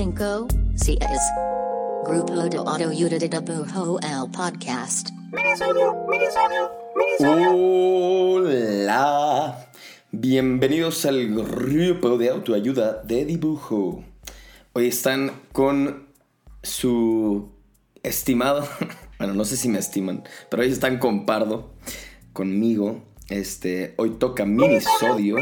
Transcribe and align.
CS. 0.00 1.20
Grupo 2.06 2.32
de 2.34 2.56
Auto 2.56 2.90
el 4.00 4.30
Podcast. 4.32 5.10
Hola. 7.98 9.68
Bienvenidos 10.10 11.04
al 11.04 11.28
grupo 11.34 12.16
de 12.16 12.30
autoayuda 12.30 13.02
de 13.02 13.26
dibujo. 13.26 14.02
Hoy 14.72 14.88
están 14.88 15.32
con 15.52 16.06
su 16.62 17.50
estimado, 18.02 18.66
bueno, 19.18 19.34
no 19.34 19.44
sé 19.44 19.58
si 19.58 19.68
me 19.68 19.80
estiman, 19.80 20.24
pero 20.50 20.62
hoy 20.62 20.70
están 20.70 20.98
con 20.98 21.26
Pardo, 21.26 21.74
conmigo, 22.32 23.02
este, 23.30 23.94
hoy 23.96 24.10
toca 24.18 24.44
minisodio. 24.44 25.38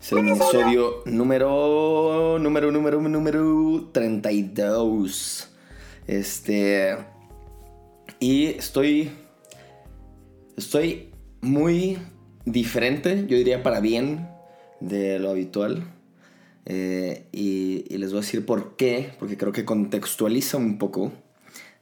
Es 0.00 0.10
el 0.10 0.24
minisodio 0.24 1.02
número, 1.06 2.36
número, 2.40 2.72
número, 2.72 3.00
número 3.00 3.90
32. 3.92 5.48
Este, 6.08 6.96
y 8.18 8.46
estoy, 8.46 9.12
estoy 10.56 11.10
muy 11.40 11.96
diferente, 12.44 13.24
yo 13.28 13.36
diría 13.36 13.62
para 13.62 13.78
bien 13.78 14.28
de 14.80 15.20
lo 15.20 15.30
habitual. 15.30 15.84
Eh, 16.64 17.28
y, 17.30 17.84
les 17.96 18.10
voy 18.10 18.18
a 18.18 18.22
decir 18.22 18.44
por 18.44 18.74
qué, 18.74 19.12
porque 19.20 19.36
creo 19.36 19.52
que 19.52 19.64
contextualiza 19.64 20.56
un 20.56 20.76
poco 20.76 21.12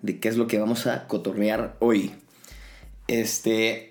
de 0.02 0.20
qué 0.20 0.28
es 0.28 0.36
lo 0.36 0.46
que 0.46 0.58
vamos 0.58 0.86
a 0.86 1.08
cotorrear 1.08 1.78
hoy. 1.80 2.12
Este, 3.08 3.89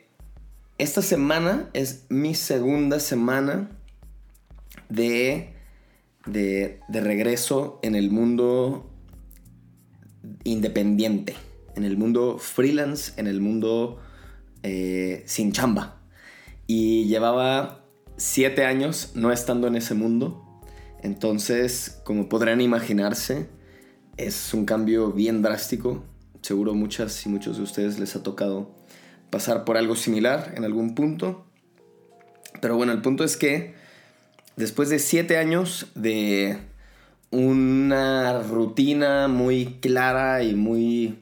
esta 0.80 1.02
semana 1.02 1.70
es 1.74 2.06
mi 2.10 2.34
segunda 2.34 3.02
semana 3.02 3.70
de, 4.88 5.54
de, 6.26 6.80
regreso 6.90 7.80
en 7.84 7.96
el 7.96 8.10
mundo 8.10 8.90
independiente, 10.46 11.36
en 11.76 11.84
el 11.84 11.98
mundo 11.98 12.38
freelance, 12.40 13.12
en 13.18 13.28
el 13.28 13.42
mundo 13.42 14.00
eh, 14.64 15.24
sin 15.26 15.52
chamba. 15.52 16.02
Y 16.66 17.06
llevaba 17.08 17.86
siete 18.16 18.64
años 18.64 19.12
no 19.16 19.34
estando 19.34 19.68
en 19.68 19.76
ese 19.76 19.96
mundo. 19.96 20.46
Entonces, 21.04 22.00
como 22.06 22.30
podrán 22.30 22.62
imaginarse, 22.62 23.50
es 24.16 24.54
un 24.54 24.66
cambio 24.66 25.12
bien 25.12 25.42
drástico. 25.42 26.06
Seguro 26.42 26.74
muchas 26.74 27.26
y 27.26 27.30
muchos 27.30 27.58
de 27.58 27.64
ustedes 27.64 28.00
les 28.00 28.16
ha 28.16 28.24
tocado 28.24 28.79
pasar 29.30 29.66
por 29.66 29.78
algo 29.78 29.96
similar 29.96 30.54
en 30.56 30.66
algún 30.66 30.96
punto. 30.96 31.46
Pero 32.62 32.76
bueno, 32.76 32.92
el 32.92 33.02
punto 33.02 33.24
es 33.24 33.38
que 33.38 33.74
después 34.56 34.90
de 34.90 35.00
siete 35.00 35.38
años 35.38 35.88
de 35.96 36.58
una 37.32 38.42
rutina 38.42 39.28
muy 39.28 39.78
clara 39.82 40.44
y 40.44 40.56
muy, 40.56 41.20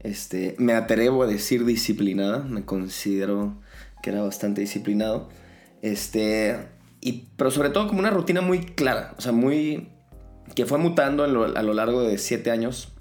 este, 0.00 0.54
me 0.58 0.74
atrevo 0.74 1.24
a 1.24 1.26
decir 1.26 1.64
disciplinada, 1.64 2.38
me 2.38 2.64
considero 2.64 3.60
que 4.02 4.10
era 4.10 4.22
bastante 4.22 4.60
disciplinado, 4.60 5.28
este, 5.82 6.56
y, 7.00 7.28
pero 7.36 7.50
sobre 7.50 7.70
todo 7.70 7.88
como 7.88 8.00
una 8.00 8.10
rutina 8.10 8.40
muy 8.40 8.60
clara, 8.60 9.14
o 9.18 9.20
sea, 9.20 9.32
muy, 9.32 9.88
que 10.54 10.66
fue 10.66 10.78
mutando 10.78 11.24
a 11.24 11.28
lo, 11.28 11.74
largo 11.74 12.02
de 12.02 12.16
siete 12.18 12.50
años, 12.50 12.92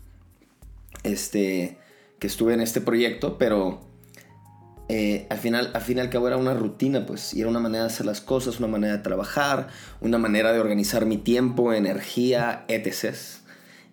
este, 1.04 1.78
que 2.20 2.28
estuve 2.28 2.54
en 2.54 2.62
este 2.62 2.82
proyecto, 2.82 3.38
pero 3.38 3.89
eh, 4.92 5.28
al, 5.30 5.38
final, 5.38 5.70
al 5.76 5.82
fin 5.82 5.98
y 5.98 6.02
al 6.02 6.10
cabo 6.10 6.28
era 6.28 6.38
una 6.38 6.56
rutina, 6.56 7.06
pues, 7.06 7.36
y 7.36 7.42
era 7.42 7.50
una 7.50 7.60
manera 7.60 7.84
de 7.84 7.92
hacer 7.92 8.08
las 8.08 8.22
cosas, 8.22 8.58
una 8.58 8.68
manera 8.68 8.98
de 8.98 9.04
trabajar, 9.04 9.68
una 10.02 10.18
manera 10.18 10.52
de 10.52 10.60
organizar 10.60 11.06
mi 11.06 11.18
tiempo, 11.18 11.74
energía, 11.74 12.66
etc. 12.68 13.16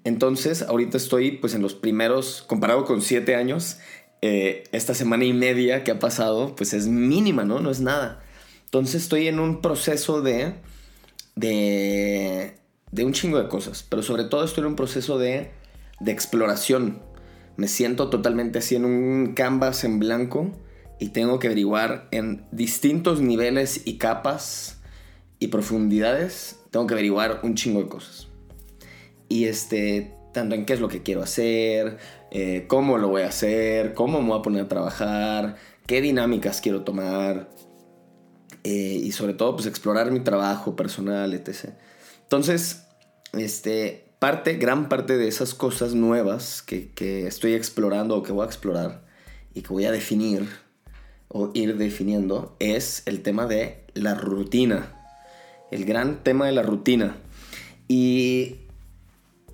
Entonces, 0.04 0.62
ahorita 0.62 0.96
estoy, 0.96 1.32
pues, 1.32 1.54
en 1.54 1.60
los 1.60 1.74
primeros, 1.74 2.42
comparado 2.46 2.86
con 2.86 3.02
siete 3.02 3.34
años, 3.34 3.76
eh, 4.22 4.64
esta 4.72 4.94
semana 4.94 5.26
y 5.26 5.34
media 5.34 5.84
que 5.84 5.90
ha 5.90 5.98
pasado, 5.98 6.56
pues 6.56 6.72
es 6.72 6.88
mínima, 6.88 7.44
¿no? 7.44 7.60
No 7.60 7.70
es 7.70 7.80
nada. 7.80 8.22
Entonces 8.64 9.02
estoy 9.02 9.28
en 9.28 9.38
un 9.38 9.60
proceso 9.60 10.22
de, 10.22 10.54
de, 11.34 12.56
de 12.90 13.04
un 13.04 13.12
chingo 13.12 13.38
de 13.38 13.48
cosas, 13.48 13.84
pero 13.88 14.02
sobre 14.02 14.24
todo 14.24 14.44
estoy 14.44 14.62
en 14.62 14.68
un 14.68 14.76
proceso 14.76 15.18
de, 15.18 15.50
de 16.00 16.12
exploración. 16.12 17.02
Me 17.56 17.68
siento 17.68 18.08
totalmente 18.08 18.60
así 18.60 18.76
en 18.76 18.86
un 18.86 19.34
canvas 19.34 19.84
en 19.84 19.98
blanco 19.98 20.52
y 20.98 21.08
tengo 21.08 21.38
que 21.38 21.48
averiguar 21.48 22.08
en 22.10 22.46
distintos 22.52 23.20
niveles 23.20 23.82
y 23.84 23.98
capas 23.98 24.80
y 25.38 25.48
profundidades, 25.48 26.60
tengo 26.70 26.86
que 26.86 26.94
averiguar 26.94 27.40
un 27.42 27.54
chingo 27.54 27.82
de 27.82 27.88
cosas. 27.88 28.28
Y 29.28 29.44
este, 29.44 30.14
tanto 30.32 30.54
en 30.54 30.64
qué 30.64 30.72
es 30.72 30.80
lo 30.80 30.88
que 30.88 31.02
quiero 31.02 31.22
hacer, 31.22 31.98
eh, 32.30 32.64
cómo 32.68 32.98
lo 32.98 33.08
voy 33.08 33.22
a 33.22 33.28
hacer, 33.28 33.94
cómo 33.94 34.22
me 34.22 34.28
voy 34.28 34.38
a 34.38 34.42
poner 34.42 34.64
a 34.64 34.68
trabajar, 34.68 35.56
qué 35.86 36.00
dinámicas 36.00 36.60
quiero 36.60 36.82
tomar 36.82 37.50
eh, 38.64 39.00
y 39.02 39.12
sobre 39.12 39.34
todo 39.34 39.56
pues 39.56 39.66
explorar 39.66 40.10
mi 40.10 40.20
trabajo 40.20 40.76
personal, 40.76 41.34
etc. 41.34 41.70
Entonces, 42.22 42.84
este, 43.34 44.06
parte, 44.18 44.54
gran 44.54 44.88
parte 44.88 45.18
de 45.18 45.28
esas 45.28 45.54
cosas 45.54 45.94
nuevas 45.94 46.62
que, 46.62 46.90
que 46.92 47.26
estoy 47.26 47.52
explorando 47.52 48.16
o 48.16 48.22
que 48.22 48.32
voy 48.32 48.44
a 48.44 48.46
explorar 48.46 49.04
y 49.54 49.62
que 49.62 49.68
voy 49.68 49.84
a 49.84 49.92
definir 49.92 50.48
o 51.28 51.50
ir 51.54 51.76
definiendo 51.76 52.56
es 52.59 53.03
el 53.06 53.22
tema 53.22 53.47
de 53.47 53.84
la 53.94 54.14
rutina. 54.14 54.92
El 55.70 55.84
gran 55.84 56.22
tema 56.22 56.47
de 56.47 56.53
la 56.53 56.62
rutina. 56.62 57.16
Y 57.88 58.56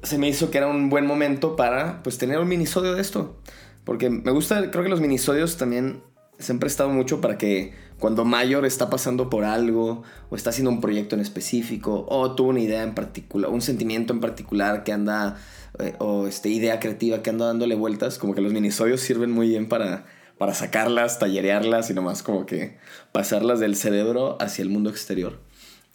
se 0.03 0.19
me 0.19 0.29
hizo 0.29 0.51
que 0.51 0.59
era 0.59 0.69
un 0.69 0.91
buen 0.91 1.07
momento 1.07 1.57
para 1.57 2.03
pues 2.03 2.19
tener 2.19 2.39
un 2.39 2.49
minisodio 2.49 2.95
de 2.95 3.01
esto. 3.01 3.37
Porque 3.85 4.11
me 4.11 4.31
gusta, 4.31 4.71
creo 4.71 4.85
que 4.85 4.91
los 4.91 5.01
minisodios 5.01 5.57
también 5.57 6.03
se 6.39 6.53
han 6.53 6.59
prestado 6.59 6.91
mucho 6.91 7.21
para 7.21 7.39
que 7.39 7.73
cuando 7.99 8.25
Mayor 8.25 8.67
está 8.67 8.91
pasando 8.91 9.31
por 9.31 9.45
algo 9.45 10.03
o 10.29 10.37
está 10.37 10.51
haciendo 10.51 10.71
un 10.71 10.81
proyecto 10.81 11.15
en 11.15 11.23
específico 11.23 12.05
o 12.09 12.35
tuvo 12.35 12.51
una 12.51 12.61
idea 12.61 12.83
en 12.83 12.95
particular, 12.95 13.51
un 13.51 13.63
sentimiento 13.63 14.13
en 14.13 14.21
particular 14.21 14.83
que 14.83 14.93
anda 14.93 15.37
eh, 15.79 15.95
o 15.99 16.27
este 16.27 16.49
idea 16.49 16.81
creativa 16.81 17.23
que 17.23 17.31
anda 17.31 17.47
dándole 17.47 17.75
vueltas, 17.75 18.19
como 18.19 18.35
que 18.35 18.41
los 18.41 18.53
minisodios 18.53 19.01
sirven 19.01 19.31
muy 19.31 19.49
bien 19.49 19.69
para 19.69 20.05
para 20.43 20.55
sacarlas, 20.55 21.21
tallerearlas 21.21 21.89
y 21.91 21.95
nomás 21.95 22.25
como 22.25 22.47
que 22.47 22.77
pasarlas 23.13 23.61
del 23.61 23.77
cerebro 23.77 24.37
hacia 24.41 24.65
el 24.65 24.71
mundo 24.71 24.91
exterior. 24.91 25.39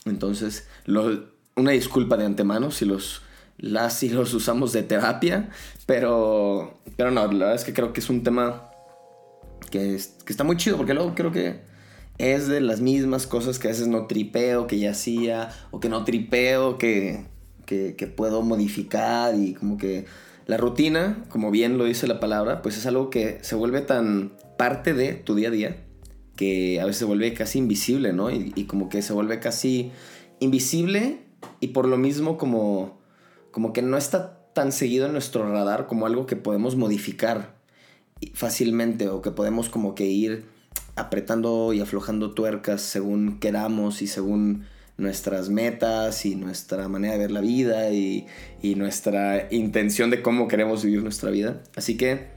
Entonces, 0.05 0.69
una 1.57 1.71
disculpa 1.71 2.15
de 2.15 2.23
antemano 2.23 2.71
si 2.71 2.85
los 2.85 3.23
las 3.57 4.01
los 4.03 4.33
usamos 4.33 4.71
de 4.71 4.83
terapia, 4.83 5.49
pero, 5.85 6.79
pero 6.95 7.11
no, 7.11 7.23
la 7.25 7.27
verdad 7.27 7.55
es 7.55 7.65
que 7.65 7.73
creo 7.73 7.91
que 7.91 7.99
es 7.99 8.09
un 8.09 8.23
tema 8.23 8.71
que, 9.69 9.95
está 9.95 10.45
muy 10.45 10.55
chido, 10.55 10.77
porque 10.77 10.93
luego 10.93 11.13
creo 11.13 11.33
que 11.33 11.59
es 12.17 12.47
de 12.47 12.61
las 12.61 12.79
mismas 12.79 13.27
cosas 13.27 13.59
que 13.59 13.67
a 13.67 13.71
veces 13.71 13.89
no 13.89 14.07
tripeo, 14.07 14.65
que 14.65 14.79
ya 14.79 14.91
hacía, 14.91 15.49
o 15.71 15.81
que 15.81 15.89
no 15.89 16.05
tripeo, 16.05 16.77
que, 16.77 17.25
que, 17.65 17.97
que 17.97 18.07
puedo 18.07 18.43
modificar 18.43 19.35
y 19.35 19.55
como 19.55 19.77
que 19.77 20.05
la 20.47 20.57
rutina, 20.57 21.23
como 21.29 21.51
bien 21.51 21.77
lo 21.77 21.83
dice 21.83 22.07
la 22.07 22.19
palabra, 22.19 22.61
pues 22.61 22.77
es 22.77 22.85
algo 22.85 23.09
que 23.09 23.39
se 23.41 23.55
vuelve 23.55 23.81
tan 23.81 24.31
parte 24.57 24.93
de 24.93 25.13
tu 25.13 25.35
día 25.35 25.49
a 25.49 25.51
día 25.51 25.83
que 26.37 26.79
a 26.79 26.85
veces 26.85 26.99
se 26.99 27.05
vuelve 27.05 27.33
casi 27.33 27.59
invisible, 27.59 28.13
¿no? 28.13 28.29
Y, 28.31 28.63
como 28.65 28.87
que 28.89 29.01
se 29.01 29.11
vuelve 29.11 29.39
casi 29.39 29.91
invisible 30.39 31.19
y 31.59 31.69
por 31.69 31.87
lo 31.87 31.97
mismo 31.97 32.37
como, 32.37 32.99
como 33.51 33.73
que 33.73 33.81
no 33.81 33.97
está 33.97 34.51
tan 34.53 34.71
seguido 34.71 35.07
en 35.07 35.11
nuestro 35.11 35.51
radar 35.51 35.87
como 35.87 36.05
algo 36.05 36.25
que 36.25 36.35
podemos 36.35 36.75
modificar 36.75 37.57
fácilmente 38.33 39.09
o 39.09 39.21
que 39.21 39.31
podemos 39.31 39.69
como 39.69 39.95
que 39.95 40.05
ir 40.05 40.45
apretando 40.95 41.73
y 41.73 41.81
aflojando 41.81 42.31
tuercas 42.31 42.81
según 42.81 43.39
queramos 43.39 44.01
y 44.01 44.07
según 44.07 44.65
nuestras 44.97 45.49
metas 45.49 46.25
y 46.25 46.35
nuestra 46.35 46.87
manera 46.87 47.13
de 47.13 47.19
ver 47.19 47.31
la 47.31 47.41
vida 47.41 47.91
y, 47.91 48.27
nuestra 48.75 49.47
intención 49.51 50.09
de 50.09 50.21
cómo 50.21 50.47
queremos 50.47 50.83
vivir 50.83 51.01
nuestra 51.01 51.31
vida. 51.31 51.61
Así 51.75 51.97
que, 51.97 52.27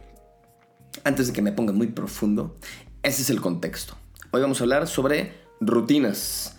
antes 1.05 1.27
de 1.27 1.33
que 1.33 1.43
me 1.43 1.53
ponga 1.53 1.73
muy 1.73 1.89
profundo, 1.89 2.57
ese 3.03 3.23
es 3.23 3.31
el 3.31 3.41
contexto. 3.41 3.97
Hoy 4.31 4.41
vamos 4.41 4.61
a 4.61 4.65
hablar 4.65 4.87
sobre 4.87 5.33
rutinas. 5.61 6.57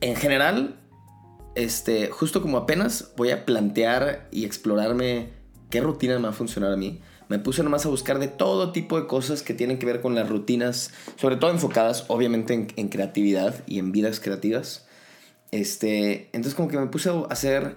En 0.00 0.14
general, 0.14 0.78
este, 1.54 2.08
justo 2.08 2.42
como 2.42 2.58
apenas 2.58 3.12
voy 3.16 3.30
a 3.30 3.46
plantear 3.46 4.28
y 4.30 4.44
explorarme 4.44 5.30
qué 5.70 5.80
rutina 5.80 6.16
me 6.16 6.24
va 6.24 6.30
a 6.30 6.34
funcionar 6.34 6.72
a 6.72 6.76
mí, 6.76 7.00
me 7.28 7.38
puse 7.38 7.62
nomás 7.62 7.86
a 7.86 7.88
buscar 7.88 8.18
de 8.18 8.28
todo 8.28 8.72
tipo 8.72 9.00
de 9.00 9.06
cosas 9.06 9.42
que 9.42 9.54
tienen 9.54 9.78
que 9.78 9.86
ver 9.86 10.02
con 10.02 10.14
las 10.14 10.28
rutinas, 10.28 10.92
sobre 11.16 11.36
todo 11.36 11.50
enfocadas 11.50 12.04
obviamente 12.08 12.52
en, 12.52 12.68
en 12.76 12.88
creatividad 12.88 13.54
y 13.66 13.78
en 13.78 13.90
vidas 13.90 14.20
creativas. 14.20 14.86
Este, 15.52 16.30
entonces 16.32 16.54
como 16.54 16.68
que 16.68 16.78
me 16.78 16.86
puse 16.86 17.10
a 17.10 17.22
hacer 17.30 17.76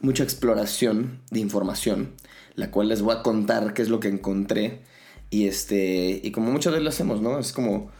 mucha 0.00 0.22
exploración 0.22 1.20
de 1.30 1.40
información, 1.40 2.12
la 2.54 2.70
cual 2.70 2.88
les 2.88 3.02
voy 3.02 3.14
a 3.14 3.22
contar 3.22 3.74
qué 3.74 3.82
es 3.82 3.88
lo 3.88 4.00
que 4.00 4.08
encontré. 4.08 4.80
Y 5.28 5.46
este, 5.48 6.22
como 6.32 6.50
muchas 6.50 6.72
veces 6.72 6.84
lo 6.84 6.90
hacemos, 6.90 7.20
¿no? 7.20 7.38
Es 7.38 7.52
como 7.52 7.90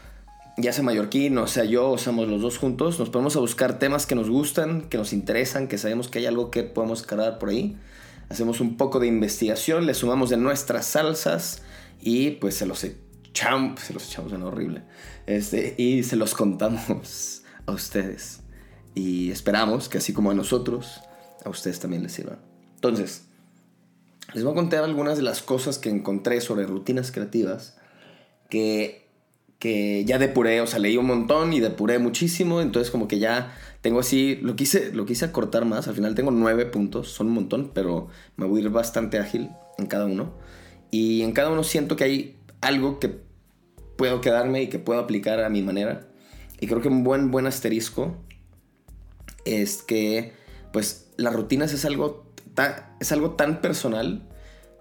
ya 0.56 0.72
sea 0.72 0.84
mallorquín, 0.84 1.36
o 1.38 1.46
sea 1.46 1.64
yo, 1.64 1.90
o 1.90 1.98
seamos 1.98 2.28
los 2.28 2.40
dos 2.40 2.56
juntos, 2.56 2.98
nos 2.98 3.10
ponemos 3.10 3.36
a 3.36 3.40
buscar 3.40 3.78
temas 3.78 4.06
que 4.06 4.14
nos 4.14 4.30
gustan, 4.30 4.88
que 4.88 4.96
nos 4.96 5.12
interesan, 5.12 5.68
que 5.68 5.76
sabemos 5.76 6.08
que 6.08 6.20
hay 6.20 6.26
algo 6.26 6.50
que 6.50 6.62
podemos 6.62 7.02
cargar 7.02 7.38
por 7.38 7.50
ahí. 7.50 7.76
Hacemos 8.28 8.60
un 8.60 8.76
poco 8.76 8.98
de 8.98 9.06
investigación, 9.06 9.86
le 9.86 9.94
sumamos 9.94 10.30
de 10.30 10.36
nuestras 10.36 10.86
salsas 10.86 11.62
y 12.00 12.32
pues 12.32 12.54
se 12.54 12.66
los 12.66 12.84
echamos, 12.84 13.80
se 13.80 13.92
los 13.92 14.06
echamos 14.06 14.32
en 14.32 14.42
horrible. 14.42 14.82
Este, 15.26 15.74
y 15.76 16.04
se 16.04 16.16
los 16.16 16.34
contamos 16.34 17.42
a 17.66 17.72
ustedes. 17.72 18.45
Y 18.96 19.30
esperamos 19.30 19.90
que 19.90 19.98
así 19.98 20.14
como 20.14 20.30
a 20.30 20.34
nosotros, 20.34 21.02
a 21.44 21.50
ustedes 21.50 21.78
también 21.78 22.02
les 22.02 22.12
sirvan. 22.12 22.38
Entonces, 22.76 23.26
les 24.32 24.42
voy 24.42 24.52
a 24.52 24.56
contar 24.56 24.84
algunas 24.84 25.18
de 25.18 25.22
las 25.22 25.42
cosas 25.42 25.78
que 25.78 25.90
encontré 25.90 26.40
sobre 26.40 26.66
rutinas 26.66 27.12
creativas 27.12 27.76
que, 28.48 29.06
que 29.58 30.02
ya 30.06 30.18
depuré, 30.18 30.62
o 30.62 30.66
sea, 30.66 30.78
leí 30.78 30.96
un 30.96 31.06
montón 31.06 31.52
y 31.52 31.60
depuré 31.60 31.98
muchísimo, 31.98 32.62
entonces 32.62 32.90
como 32.90 33.06
que 33.06 33.18
ya 33.18 33.54
tengo 33.82 34.00
así, 34.00 34.36
lo 34.36 34.56
quise, 34.56 34.92
lo 34.94 35.04
quise 35.04 35.26
acortar 35.26 35.66
más, 35.66 35.88
al 35.88 35.94
final 35.94 36.14
tengo 36.14 36.30
nueve 36.30 36.64
puntos, 36.64 37.12
son 37.12 37.26
un 37.26 37.34
montón, 37.34 37.72
pero 37.74 38.08
me 38.36 38.46
voy 38.46 38.62
a 38.62 38.64
ir 38.64 38.70
bastante 38.70 39.18
ágil 39.18 39.50
en 39.76 39.86
cada 39.86 40.06
uno. 40.06 40.32
Y 40.90 41.20
en 41.20 41.32
cada 41.32 41.50
uno 41.50 41.64
siento 41.64 41.96
que 41.96 42.04
hay 42.04 42.38
algo 42.62 42.98
que 42.98 43.10
puedo 43.96 44.22
quedarme 44.22 44.62
y 44.62 44.68
que 44.68 44.78
puedo 44.78 45.00
aplicar 45.00 45.44
a 45.44 45.50
mi 45.50 45.60
manera. 45.60 46.08
Y 46.60 46.66
creo 46.66 46.80
que 46.80 46.88
un 46.88 47.04
buen, 47.04 47.30
buen 47.30 47.46
asterisco 47.46 48.16
es 49.46 49.82
que, 49.82 50.32
pues, 50.72 51.08
las 51.16 51.34
rutinas 51.34 51.72
es 51.72 51.84
algo, 51.84 52.26
es 53.00 53.12
algo 53.12 53.32
tan 53.32 53.60
personal 53.60 54.28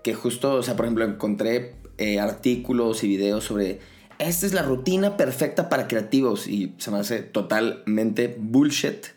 que 0.04 0.14
justo, 0.14 0.56
o 0.56 0.64
sea, 0.64 0.76
por 0.76 0.86
ejemplo, 0.86 1.06
encontré 1.06 1.76
eh, 1.98 2.20
artículos 2.20 3.04
y 3.04 3.08
videos 3.08 3.46
sobre 3.46 3.80
esta 4.20 4.46
es 4.46 4.54
la 4.54 4.62
rutina 4.62 5.18
perfecta 5.18 5.68
para 5.68 5.88
creativos 5.88 6.48
y 6.48 6.74
se 6.78 6.92
me 6.92 7.00
hace 7.00 7.20
totalmente 7.22 8.36
bullshit 8.40 9.08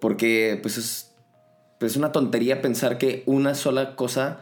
porque 0.00 0.58
pues 0.60 0.76
es, 0.76 1.12
pues, 1.78 1.92
es 1.92 1.96
una 1.96 2.10
tontería 2.10 2.60
pensar 2.62 2.98
que 2.98 3.22
una 3.26 3.54
sola 3.54 3.94
cosa 3.94 4.40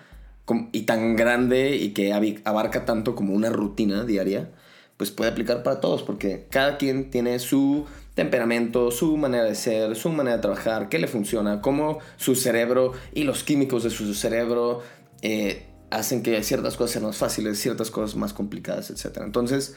y 0.73 0.83
tan 0.83 1.15
grande 1.17 1.77
y 1.77 1.91
que 1.91 2.13
abarca 2.45 2.87
tanto 2.87 3.15
como 3.15 3.35
una 3.35 3.51
rutina 3.51 4.05
diaria 4.05 4.51
pues 4.99 5.13
puede 5.13 5.31
aplicar 5.31 5.63
para 5.63 5.81
todos, 5.81 6.03
porque 6.03 6.47
cada 6.51 6.77
quien 6.77 7.11
tiene 7.11 7.39
su 7.39 7.87
temperamento, 8.19 8.91
su 8.91 9.17
manera 9.17 9.45
de 9.45 9.55
ser, 9.55 9.95
su 9.95 10.11
manera 10.11 10.39
de 10.39 10.43
trabajar, 10.43 10.89
qué 10.89 10.99
le 10.99 11.07
funciona, 11.07 11.61
cómo 11.61 12.01
su 12.17 12.35
cerebro 12.35 12.93
y 13.15 13.23
los 13.23 13.45
químicos 13.45 13.85
de 13.85 13.91
su 13.91 14.13
cerebro 14.13 14.83
eh, 15.23 15.67
hacen 15.91 16.25
que 16.25 16.43
ciertas 16.43 16.77
cosas 16.77 16.91
sean 16.95 17.05
más 17.05 17.17
fáciles, 17.17 17.61
ciertas 17.61 17.93
cosas 17.93 18.17
más 18.17 18.33
complicadas, 18.33 18.91
etc. 18.91 19.19
Entonces, 19.23 19.77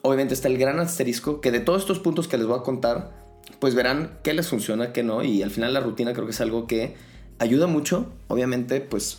obviamente 0.00 0.32
está 0.32 0.48
el 0.48 0.56
gran 0.56 0.80
asterisco 0.80 1.42
que 1.42 1.50
de 1.50 1.60
todos 1.60 1.82
estos 1.82 1.98
puntos 1.98 2.28
que 2.28 2.38
les 2.38 2.46
voy 2.46 2.58
a 2.58 2.62
contar, 2.62 3.12
pues 3.58 3.74
verán 3.74 4.18
qué 4.22 4.32
les 4.32 4.48
funciona, 4.48 4.94
qué 4.94 5.02
no, 5.02 5.22
y 5.22 5.42
al 5.42 5.50
final 5.50 5.74
la 5.74 5.80
rutina 5.80 6.14
creo 6.14 6.24
que 6.24 6.32
es 6.32 6.40
algo 6.40 6.66
que 6.66 6.94
ayuda 7.38 7.66
mucho, 7.66 8.10
obviamente, 8.28 8.80
pues 8.80 9.18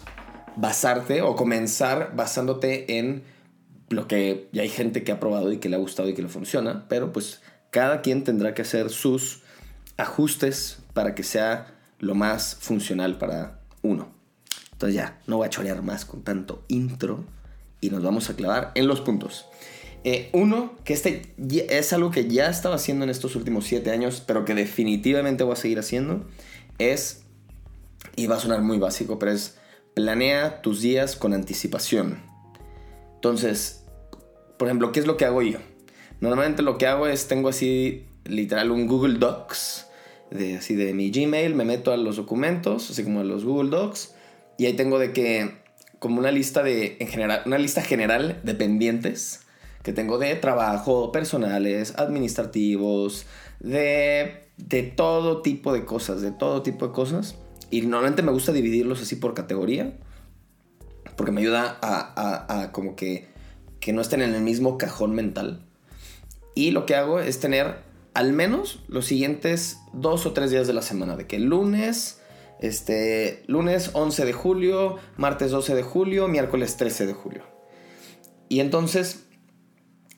basarte 0.55 1.21
o 1.21 1.35
comenzar 1.35 2.15
basándote 2.15 2.97
en 2.97 3.21
lo 3.89 4.07
que 4.07 4.49
ya 4.51 4.63
hay 4.63 4.69
gente 4.69 5.03
que 5.03 5.11
ha 5.11 5.19
probado 5.19 5.51
y 5.51 5.57
que 5.57 5.69
le 5.69 5.75
ha 5.75 5.79
gustado 5.79 6.09
y 6.09 6.15
que 6.15 6.23
le 6.23 6.27
funciona, 6.27 6.87
pero 6.89 7.13
pues 7.13 7.39
cada 7.73 8.03
quien 8.03 8.23
tendrá 8.23 8.53
que 8.53 8.61
hacer 8.61 8.91
sus 8.91 9.41
ajustes 9.97 10.77
para 10.93 11.15
que 11.15 11.23
sea 11.23 11.73
lo 11.97 12.13
más 12.13 12.55
funcional 12.61 13.17
para 13.17 13.61
uno. 13.81 14.13
Entonces 14.73 14.95
ya, 14.95 15.19
no 15.25 15.37
voy 15.37 15.47
a 15.47 15.49
chorear 15.49 15.81
más 15.81 16.05
con 16.05 16.23
tanto 16.23 16.63
intro 16.67 17.25
y 17.81 17.89
nos 17.89 18.03
vamos 18.03 18.29
a 18.29 18.35
clavar 18.35 18.71
en 18.75 18.87
los 18.87 19.01
puntos. 19.01 19.47
Eh, 20.03 20.29
uno, 20.33 20.73
que 20.83 20.93
este 20.93 21.33
es 21.67 21.93
algo 21.93 22.11
que 22.11 22.27
ya 22.27 22.47
estaba 22.47 22.75
haciendo 22.75 23.05
en 23.05 23.09
estos 23.09 23.35
últimos 23.35 23.65
siete 23.65 23.89
años, 23.89 24.21
pero 24.25 24.45
que 24.45 24.53
definitivamente 24.53 25.43
voy 25.43 25.53
a 25.53 25.55
seguir 25.55 25.79
haciendo, 25.79 26.27
es, 26.77 27.23
y 28.15 28.27
va 28.27 28.35
a 28.35 28.39
sonar 28.39 28.61
muy 28.61 28.77
básico, 28.77 29.17
pero 29.17 29.31
es 29.31 29.57
planea 29.95 30.61
tus 30.61 30.81
días 30.81 31.15
con 31.15 31.33
anticipación. 31.33 32.21
Entonces, 33.15 33.83
por 34.59 34.67
ejemplo, 34.67 34.91
¿qué 34.91 34.99
es 34.99 35.07
lo 35.07 35.17
que 35.17 35.25
hago 35.25 35.41
yo? 35.41 35.57
Normalmente 36.23 36.61
lo 36.61 36.77
que 36.77 36.87
hago 36.87 37.07
es, 37.07 37.27
tengo 37.27 37.49
así 37.49 38.05
literal 38.23 38.71
un 38.71 38.87
Google 38.87 39.19
Docs, 39.19 39.87
de, 40.31 40.55
así 40.55 40.73
de 40.73 40.93
mi 40.93 41.11
Gmail, 41.11 41.53
me 41.53 41.65
meto 41.65 41.91
a 41.91 41.97
los 41.97 42.15
documentos, 42.15 42.89
así 42.89 43.03
como 43.03 43.19
a 43.19 43.23
los 43.25 43.43
Google 43.43 43.69
Docs, 43.69 44.15
y 44.57 44.67
ahí 44.67 44.73
tengo 44.73 44.99
de 44.99 45.11
que, 45.11 45.51
como 45.99 46.19
una 46.19 46.31
lista 46.31 46.63
de, 46.63 46.95
en 47.01 47.09
general, 47.09 47.41
una 47.45 47.57
lista 47.57 47.81
general 47.81 48.39
de 48.41 48.55
pendientes 48.55 49.41
que 49.83 49.91
tengo 49.91 50.17
de 50.17 50.33
trabajo, 50.35 51.11
personales, 51.11 51.93
administrativos, 51.97 53.25
de, 53.59 54.45
de 54.55 54.83
todo 54.83 55.41
tipo 55.41 55.73
de 55.73 55.83
cosas, 55.83 56.21
de 56.21 56.31
todo 56.31 56.61
tipo 56.61 56.87
de 56.87 56.93
cosas. 56.93 57.35
Y 57.69 57.81
normalmente 57.81 58.21
me 58.21 58.31
gusta 58.31 58.53
dividirlos 58.53 59.01
así 59.01 59.17
por 59.17 59.33
categoría, 59.33 59.91
porque 61.17 61.33
me 61.33 61.41
ayuda 61.41 61.77
a, 61.81 62.47
a, 62.47 62.61
a 62.61 62.71
como 62.71 62.95
que 62.95 63.27
que 63.81 63.91
no 63.91 63.99
estén 63.99 64.21
en 64.21 64.33
el 64.33 64.41
mismo 64.41 64.77
cajón 64.77 65.13
mental. 65.13 65.65
Y 66.55 66.71
lo 66.71 66.85
que 66.85 66.95
hago 66.95 67.19
es 67.19 67.39
tener 67.39 67.77
al 68.13 68.33
menos 68.33 68.79
los 68.87 69.05
siguientes 69.05 69.79
dos 69.91 70.25
o 70.25 70.33
tres 70.33 70.51
días 70.51 70.67
de 70.67 70.73
la 70.73 70.81
semana. 70.81 71.15
De 71.15 71.27
que 71.27 71.39
lunes, 71.39 72.21
este, 72.59 73.43
lunes 73.47 73.91
11 73.93 74.25
de 74.25 74.33
julio, 74.33 74.97
martes 75.17 75.51
12 75.51 75.75
de 75.75 75.83
julio, 75.83 76.27
miércoles 76.27 76.77
13 76.77 77.07
de 77.07 77.13
julio. 77.13 77.43
Y 78.49 78.59
entonces, 78.59 79.25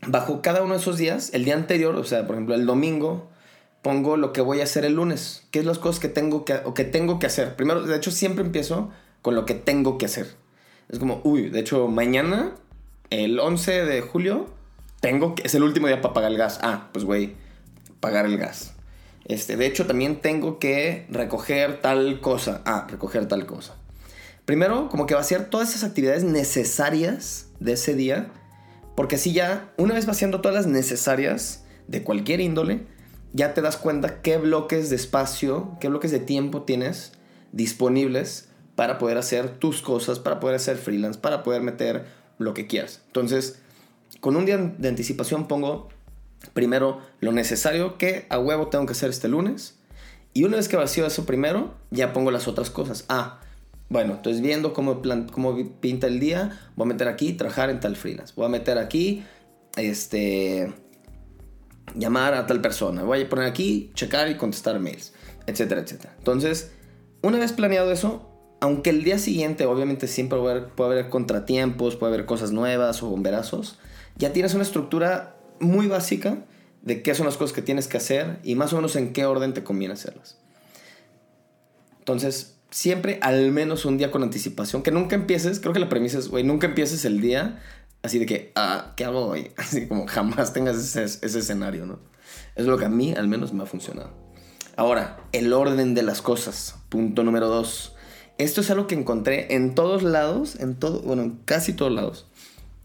bajo 0.05 0.41
cada 0.41 0.61
uno 0.61 0.73
de 0.73 0.81
esos 0.81 0.97
días, 0.97 1.31
el 1.33 1.45
día 1.45 1.55
anterior, 1.55 1.95
o 1.95 2.03
sea, 2.03 2.27
por 2.27 2.35
ejemplo, 2.35 2.55
el 2.55 2.65
domingo, 2.65 3.29
pongo 3.81 4.17
lo 4.17 4.33
que 4.33 4.41
voy 4.41 4.59
a 4.61 4.63
hacer 4.63 4.83
el 4.83 4.95
lunes. 4.95 5.47
¿Qué 5.51 5.59
es 5.59 5.65
las 5.65 5.79
cosas 5.79 6.01
que 6.01 6.09
tengo 6.09 6.43
que, 6.43 6.55
o 6.65 6.73
que 6.73 6.83
tengo 6.83 7.19
que 7.19 7.27
hacer? 7.27 7.55
Primero, 7.55 7.83
de 7.83 7.95
hecho, 7.95 8.11
siempre 8.11 8.43
empiezo 8.43 8.89
con 9.21 9.35
lo 9.35 9.45
que 9.45 9.53
tengo 9.53 9.97
que 9.97 10.05
hacer. 10.05 10.27
Es 10.89 10.99
como, 10.99 11.21
uy, 11.23 11.49
de 11.49 11.59
hecho, 11.59 11.87
mañana 11.87 12.55
el 13.09 13.39
11 13.39 13.85
de 13.85 14.01
julio 14.01 14.47
tengo 14.99 15.35
que, 15.35 15.43
es 15.43 15.55
el 15.55 15.63
último 15.63 15.87
día 15.87 16.01
para 16.01 16.13
pagar 16.13 16.31
el 16.31 16.37
gas. 16.37 16.59
Ah, 16.61 16.89
pues 16.91 17.05
güey, 17.05 17.35
pagar 17.99 18.25
el 18.25 18.37
gas. 18.37 18.73
Este, 19.25 19.57
de 19.57 19.65
hecho, 19.65 19.87
también 19.87 20.21
tengo 20.21 20.59
que 20.59 21.07
recoger 21.09 21.81
tal 21.81 22.19
cosa. 22.21 22.61
Ah, 22.65 22.87
recoger 22.89 23.27
tal 23.27 23.45
cosa. 23.45 23.75
Primero, 24.45 24.89
como 24.89 25.07
que 25.07 25.15
vaciar 25.15 25.45
todas 25.45 25.69
esas 25.69 25.83
actividades 25.83 26.23
necesarias 26.23 27.47
de 27.59 27.73
ese 27.73 27.95
día. 27.95 28.31
Porque 28.95 29.15
así 29.15 29.33
ya, 29.33 29.73
una 29.77 29.95
vez 29.95 30.05
vaciando 30.05 30.41
todas 30.41 30.55
las 30.55 30.67
necesarias 30.67 31.65
de 31.87 32.03
cualquier 32.03 32.39
índole, 32.39 32.85
ya 33.33 33.53
te 33.53 33.61
das 33.61 33.75
cuenta 33.75 34.21
qué 34.21 34.37
bloques 34.37 34.89
de 34.89 34.95
espacio, 34.95 35.75
qué 35.81 35.89
bloques 35.89 36.11
de 36.11 36.19
tiempo 36.19 36.61
tienes 36.63 37.11
disponibles 37.51 38.47
para 38.75 38.97
poder 38.97 39.17
hacer 39.17 39.57
tus 39.57 39.81
cosas, 39.81 40.19
para 40.19 40.39
poder 40.39 40.55
hacer 40.55 40.77
freelance, 40.77 41.19
para 41.19 41.43
poder 41.43 41.61
meter 41.61 42.05
lo 42.37 42.53
que 42.53 42.67
quieras. 42.67 43.01
Entonces, 43.07 43.59
con 44.25 44.37
un 44.37 44.47
día 44.47 44.57
de 44.57 44.89
anticipación 44.89 45.47
pongo 45.47 45.87
primero 46.53 46.99
lo 47.19 47.31
necesario 47.31 47.99
que 47.99 48.25
a 48.29 48.39
huevo 48.39 48.69
tengo 48.69 48.87
que 48.87 48.93
hacer 48.93 49.11
este 49.11 49.27
lunes. 49.27 49.77
Y 50.33 50.45
una 50.45 50.57
vez 50.57 50.67
que 50.67 50.77
vacío 50.77 51.05
eso 51.05 51.27
primero, 51.27 51.75
ya 51.91 52.11
pongo 52.11 52.31
las 52.31 52.47
otras 52.47 52.71
cosas. 52.71 53.05
Ah, 53.07 53.39
bueno, 53.87 54.15
entonces 54.15 54.41
viendo 54.41 54.73
cómo, 54.73 55.03
cómo 55.31 55.55
pinta 55.79 56.07
el 56.07 56.19
día, 56.19 56.59
voy 56.75 56.85
a 56.85 56.87
meter 56.87 57.07
aquí 57.07 57.33
trabajar 57.33 57.69
en 57.69 57.79
tal 57.79 57.95
freelance. 57.95 58.33
Voy 58.35 58.47
a 58.47 58.49
meter 58.49 58.79
aquí, 58.79 59.23
este, 59.77 60.73
llamar 61.93 62.33
a 62.33 62.47
tal 62.47 62.61
persona. 62.61 63.03
Voy 63.03 63.21
a 63.21 63.29
poner 63.29 63.45
aquí, 63.45 63.91
checar 63.93 64.27
y 64.31 64.37
contestar 64.37 64.79
mails, 64.79 65.13
etcétera, 65.45 65.81
etcétera. 65.81 66.15
Entonces, 66.17 66.71
una 67.21 67.37
vez 67.37 67.53
planeado 67.53 67.91
eso, 67.91 68.27
aunque 68.59 68.89
el 68.89 69.03
día 69.03 69.19
siguiente 69.19 69.67
obviamente 69.67 70.07
siempre 70.07 70.39
puede 70.39 70.91
haber, 70.91 71.09
contratiempos, 71.09 71.95
puede 71.95 72.15
haber 72.15 72.25
cosas 72.25 72.49
nuevas 72.49 73.03
o 73.03 73.09
bomberazos, 73.11 73.77
ya 74.17 74.33
tienes 74.33 74.53
una 74.53 74.63
estructura 74.63 75.37
muy 75.59 75.87
básica 75.87 76.45
de 76.81 77.01
qué 77.01 77.15
son 77.15 77.25
las 77.25 77.37
cosas 77.37 77.53
que 77.53 77.61
tienes 77.61 77.87
que 77.87 77.97
hacer 77.97 78.39
y 78.43 78.55
más 78.55 78.73
o 78.73 78.75
menos 78.75 78.95
en 78.95 79.13
qué 79.13 79.25
orden 79.25 79.53
te 79.53 79.63
conviene 79.63 79.93
hacerlas. 79.93 80.37
Entonces, 81.99 82.57
siempre 82.69 83.19
al 83.21 83.51
menos 83.51 83.85
un 83.85 83.97
día 83.97 84.11
con 84.11 84.23
anticipación, 84.23 84.83
que 84.83 84.91
nunca 84.91 85.15
empieces, 85.15 85.59
creo 85.59 85.73
que 85.73 85.79
la 85.79 85.89
premisa 85.89 86.19
es, 86.19 86.27
güey, 86.27 86.43
nunca 86.43 86.67
empieces 86.67 87.05
el 87.05 87.21
día 87.21 87.61
así 88.03 88.19
de 88.19 88.25
que, 88.25 88.51
ah, 88.55 88.93
¿qué 88.95 89.05
hago 89.05 89.25
hoy? 89.25 89.51
Así 89.57 89.87
como 89.87 90.05
jamás 90.05 90.53
tengas 90.53 90.77
ese, 90.77 91.03
ese 91.03 91.39
escenario, 91.39 91.87
¿no? 91.87 91.99
Es 92.55 92.67
lo 92.67 92.77
que 92.77 92.85
a 92.85 92.89
mí 92.89 93.13
al 93.13 93.27
menos 93.27 93.51
me 93.51 93.63
ha 93.63 93.65
funcionado. 93.65 94.11
Ahora, 94.75 95.17
el 95.31 95.51
orden 95.53 95.95
de 95.95 96.03
las 96.03 96.21
cosas. 96.21 96.75
Punto 96.89 97.23
número 97.23 97.47
dos 97.47 97.95
esto 98.37 98.59
es 98.59 98.69
algo 98.69 98.85
que 98.85 98.95
encontré 98.95 99.55
en 99.55 99.75
todos 99.75 100.03
lados, 100.03 100.59
en 100.59 100.75
todo, 100.75 101.01
bueno, 101.01 101.21
en 101.21 101.31
casi 101.45 101.71
todos 101.71 101.91
lados. 101.91 102.27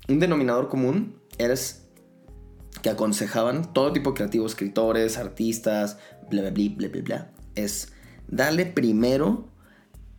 Un 0.08 0.20
denominador 0.20 0.68
común 0.68 1.16
es 1.40 1.88
que 2.82 2.90
aconsejaban 2.90 3.72
todo 3.72 3.92
tipo 3.92 4.10
de 4.10 4.16
creativos, 4.16 4.52
escritores, 4.52 5.18
artistas, 5.18 5.98
bla, 6.30 6.42
bla, 6.42 6.50
bla, 6.50 6.64
bla, 6.76 6.88
bla, 6.88 7.02
bla. 7.02 7.30
Es 7.54 7.92
darle 8.28 8.66
primero 8.66 9.48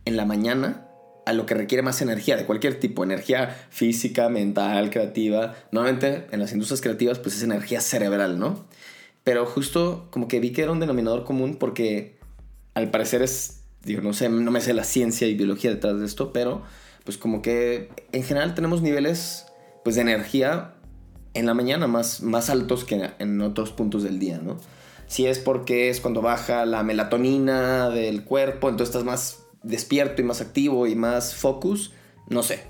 en 0.04 0.16
la 0.16 0.24
mañana 0.24 0.88
a 1.24 1.32
lo 1.32 1.46
que 1.46 1.54
requiere 1.54 1.82
más 1.82 2.02
energía, 2.02 2.36
de 2.36 2.46
cualquier 2.46 2.80
tipo, 2.80 3.04
energía 3.04 3.48
física, 3.70 4.28
mental, 4.28 4.90
creativa. 4.90 5.54
Normalmente 5.70 6.26
en 6.32 6.40
las 6.40 6.52
industrias 6.52 6.80
creativas 6.80 7.18
pues 7.18 7.36
es 7.36 7.42
energía 7.42 7.80
cerebral, 7.80 8.38
¿no? 8.38 8.66
pero 9.24 9.46
justo 9.46 10.08
como 10.10 10.28
que 10.28 10.40
vi 10.40 10.52
que 10.52 10.62
era 10.62 10.72
un 10.72 10.80
denominador 10.80 11.24
común 11.24 11.56
porque 11.56 12.16
al 12.74 12.90
parecer 12.90 13.22
es, 13.22 13.62
digo, 13.84 14.02
no 14.02 14.12
sé, 14.12 14.28
no 14.28 14.50
me 14.50 14.60
sé 14.60 14.74
la 14.74 14.84
ciencia 14.84 15.26
y 15.26 15.34
biología 15.34 15.70
detrás 15.70 15.98
de 15.98 16.06
esto, 16.06 16.32
pero 16.32 16.62
pues 17.04 17.18
como 17.18 17.42
que 17.42 17.90
en 18.12 18.22
general 18.24 18.54
tenemos 18.54 18.82
niveles 18.82 19.46
pues 19.84 19.96
de 19.96 20.02
energía 20.02 20.74
en 21.34 21.46
la 21.46 21.54
mañana 21.54 21.86
más, 21.86 22.22
más 22.22 22.50
altos 22.50 22.84
que 22.84 23.10
en 23.18 23.40
otros 23.40 23.72
puntos 23.72 24.02
del 24.02 24.18
día, 24.18 24.38
¿no? 24.42 24.56
Si 25.06 25.26
es 25.26 25.38
porque 25.38 25.90
es 25.90 26.00
cuando 26.00 26.22
baja 26.22 26.64
la 26.64 26.82
melatonina 26.82 27.90
del 27.90 28.24
cuerpo, 28.24 28.68
entonces 28.68 28.94
estás 28.94 29.04
más 29.04 29.42
despierto 29.62 30.22
y 30.22 30.24
más 30.24 30.40
activo 30.40 30.86
y 30.86 30.94
más 30.94 31.34
focus, 31.34 31.92
no 32.28 32.42
sé. 32.42 32.62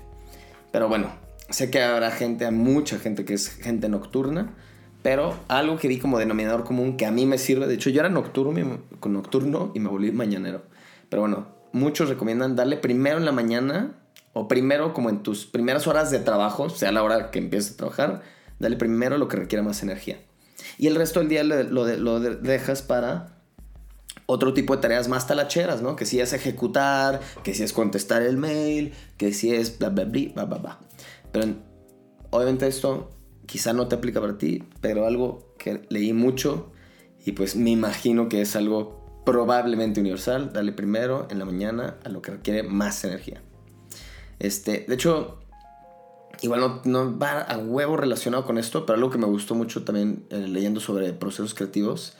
Pero 0.71 0.87
bueno, 0.89 1.11
sé 1.49 1.69
que 1.71 1.81
habrá 1.81 2.11
gente, 2.11 2.49
mucha 2.51 2.99
gente 2.99 3.25
que 3.25 3.33
es 3.33 3.49
gente 3.49 3.89
nocturna, 3.89 4.53
pero 5.01 5.35
algo 5.47 5.77
que 5.77 5.87
vi 5.87 5.99
como 5.99 6.19
denominador 6.19 6.63
común 6.63 6.97
que 6.97 7.05
a 7.05 7.11
mí 7.11 7.25
me 7.25 7.37
sirve, 7.37 7.67
de 7.67 7.75
hecho 7.75 7.89
yo 7.89 7.99
era 7.99 8.09
nocturno, 8.09 8.79
nocturno 9.05 9.71
y 9.73 9.79
me 9.79 9.89
volví 9.89 10.11
mañanero. 10.11 10.63
Pero 11.09 11.21
bueno, 11.21 11.47
muchos 11.73 12.09
recomiendan 12.09 12.55
darle 12.55 12.77
primero 12.77 13.17
en 13.17 13.25
la 13.25 13.31
mañana 13.31 13.93
o 14.33 14.47
primero 14.47 14.93
como 14.93 15.09
en 15.09 15.21
tus 15.21 15.45
primeras 15.45 15.87
horas 15.87 16.09
de 16.09 16.19
trabajo, 16.19 16.69
sea 16.69 16.91
la 16.91 17.03
hora 17.03 17.31
que 17.31 17.39
empieces 17.39 17.73
a 17.73 17.77
trabajar, 17.77 18.21
dale 18.63 18.77
primero 18.77 19.17
lo 19.17 19.27
que 19.27 19.37
requiera 19.37 19.63
más 19.63 19.83
energía. 19.83 20.17
Y 20.77 20.87
el 20.87 20.95
resto 20.95 21.19
del 21.19 21.29
día 21.29 21.43
lo, 21.43 21.63
lo, 21.63 22.19
dejas 22.19 22.81
para 22.81 23.37
otro 24.25 24.53
tipo 24.53 24.75
de 24.75 24.81
tareas 24.81 25.07
más 25.09 25.27
talacheras, 25.27 25.81
¿no? 25.81 25.95
Que 25.95 26.05
si 26.05 26.19
es 26.19 26.33
ejecutar, 26.33 27.19
que 27.43 27.53
si 27.53 27.63
es 27.63 27.73
contestar 27.73 28.21
el 28.21 28.37
mail, 28.37 28.93
que 29.17 29.33
si 29.33 29.53
es 29.53 29.77
bla, 29.77 29.89
bla, 29.89 30.05
bla, 30.05 30.45
bla, 30.45 30.57
bla. 30.57 30.79
Pero 31.31 31.55
obviamente 32.29 32.67
esto 32.67 33.11
quizá 33.45 33.73
no 33.73 33.87
te 33.87 33.95
aplica 33.95 34.21
para 34.21 34.37
ti, 34.37 34.63
pero 34.81 35.05
algo 35.05 35.53
que 35.59 35.81
leí 35.89 36.13
mucho 36.13 36.71
y 37.25 37.33
pues 37.33 37.55
me 37.55 37.71
imagino 37.71 38.29
que 38.29 38.41
es 38.41 38.55
algo 38.55 39.21
probablemente 39.25 39.99
universal, 39.99 40.51
dale 40.53 40.71
primero 40.71 41.27
en 41.29 41.39
la 41.39 41.45
mañana 41.45 41.97
a 42.03 42.09
lo 42.09 42.21
que 42.21 42.31
requiere 42.31 42.63
más 42.63 43.03
energía. 43.03 43.41
Este, 44.39 44.85
de 44.87 44.95
hecho, 44.95 45.42
igual 46.43 46.81
no, 46.83 47.17
va 47.17 47.39
a 47.41 47.57
huevo 47.57 47.95
relacionado 47.95 48.45
con 48.45 48.57
esto, 48.57 48.85
pero 48.85 48.97
algo 48.97 49.09
que 49.09 49.17
me 49.17 49.25
gustó 49.25 49.55
mucho 49.55 49.83
también 49.83 50.25
eh, 50.29 50.39
leyendo 50.39 50.81
sobre 50.81 51.13
procesos 51.13 51.53
creativos 51.53 52.17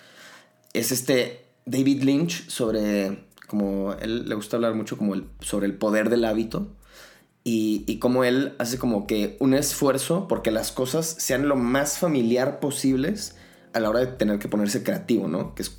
es 0.71 0.93
este 0.93 1.45
David 1.65 2.03
Lynch 2.03 2.47
sobre, 2.49 3.27
como 3.47 3.93
él 3.93 4.27
le 4.29 4.35
gusta 4.35 4.55
hablar 4.55 4.75
mucho 4.75 4.97
como 4.97 5.13
el, 5.13 5.27
sobre 5.41 5.65
el 5.65 5.75
poder 5.75 6.09
del 6.09 6.23
hábito 6.23 6.67
y, 7.43 7.83
y 7.85 7.99
cómo 7.99 8.23
él 8.23 8.55
hace 8.59 8.79
como 8.79 9.07
que 9.07 9.35
un 9.41 9.53
esfuerzo 9.53 10.29
porque 10.29 10.51
las 10.51 10.71
cosas 10.71 11.05
sean 11.05 11.49
lo 11.49 11.57
más 11.57 11.99
familiar 11.99 12.61
posibles 12.61 13.35
a 13.73 13.81
la 13.81 13.89
hora 13.89 13.99
de 13.99 14.07
tener 14.07 14.39
que 14.39 14.47
ponerse 14.47 14.83
creativo, 14.83 15.27
¿no? 15.27 15.53
Que 15.53 15.63
es 15.63 15.77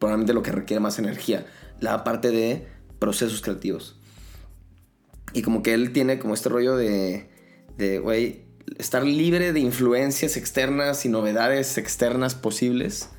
probablemente 0.00 0.32
lo 0.32 0.42
que 0.42 0.50
requiere 0.50 0.80
más 0.80 0.98
energía, 0.98 1.46
la 1.78 2.02
parte 2.02 2.32
de 2.32 2.66
procesos 2.98 3.42
creativos. 3.42 3.96
Y 5.32 5.42
como 5.42 5.62
que 5.62 5.72
él 5.72 5.92
tiene 5.92 6.18
como 6.18 6.34
este 6.34 6.48
rollo 6.48 6.76
de, 6.76 7.30
de, 7.76 8.44
estar 8.78 9.04
libre 9.04 9.52
de 9.52 9.60
influencias 9.60 10.36
externas 10.36 11.04
y 11.04 11.08
novedades 11.08 11.78
externas 11.78 12.34
posibles, 12.34 13.10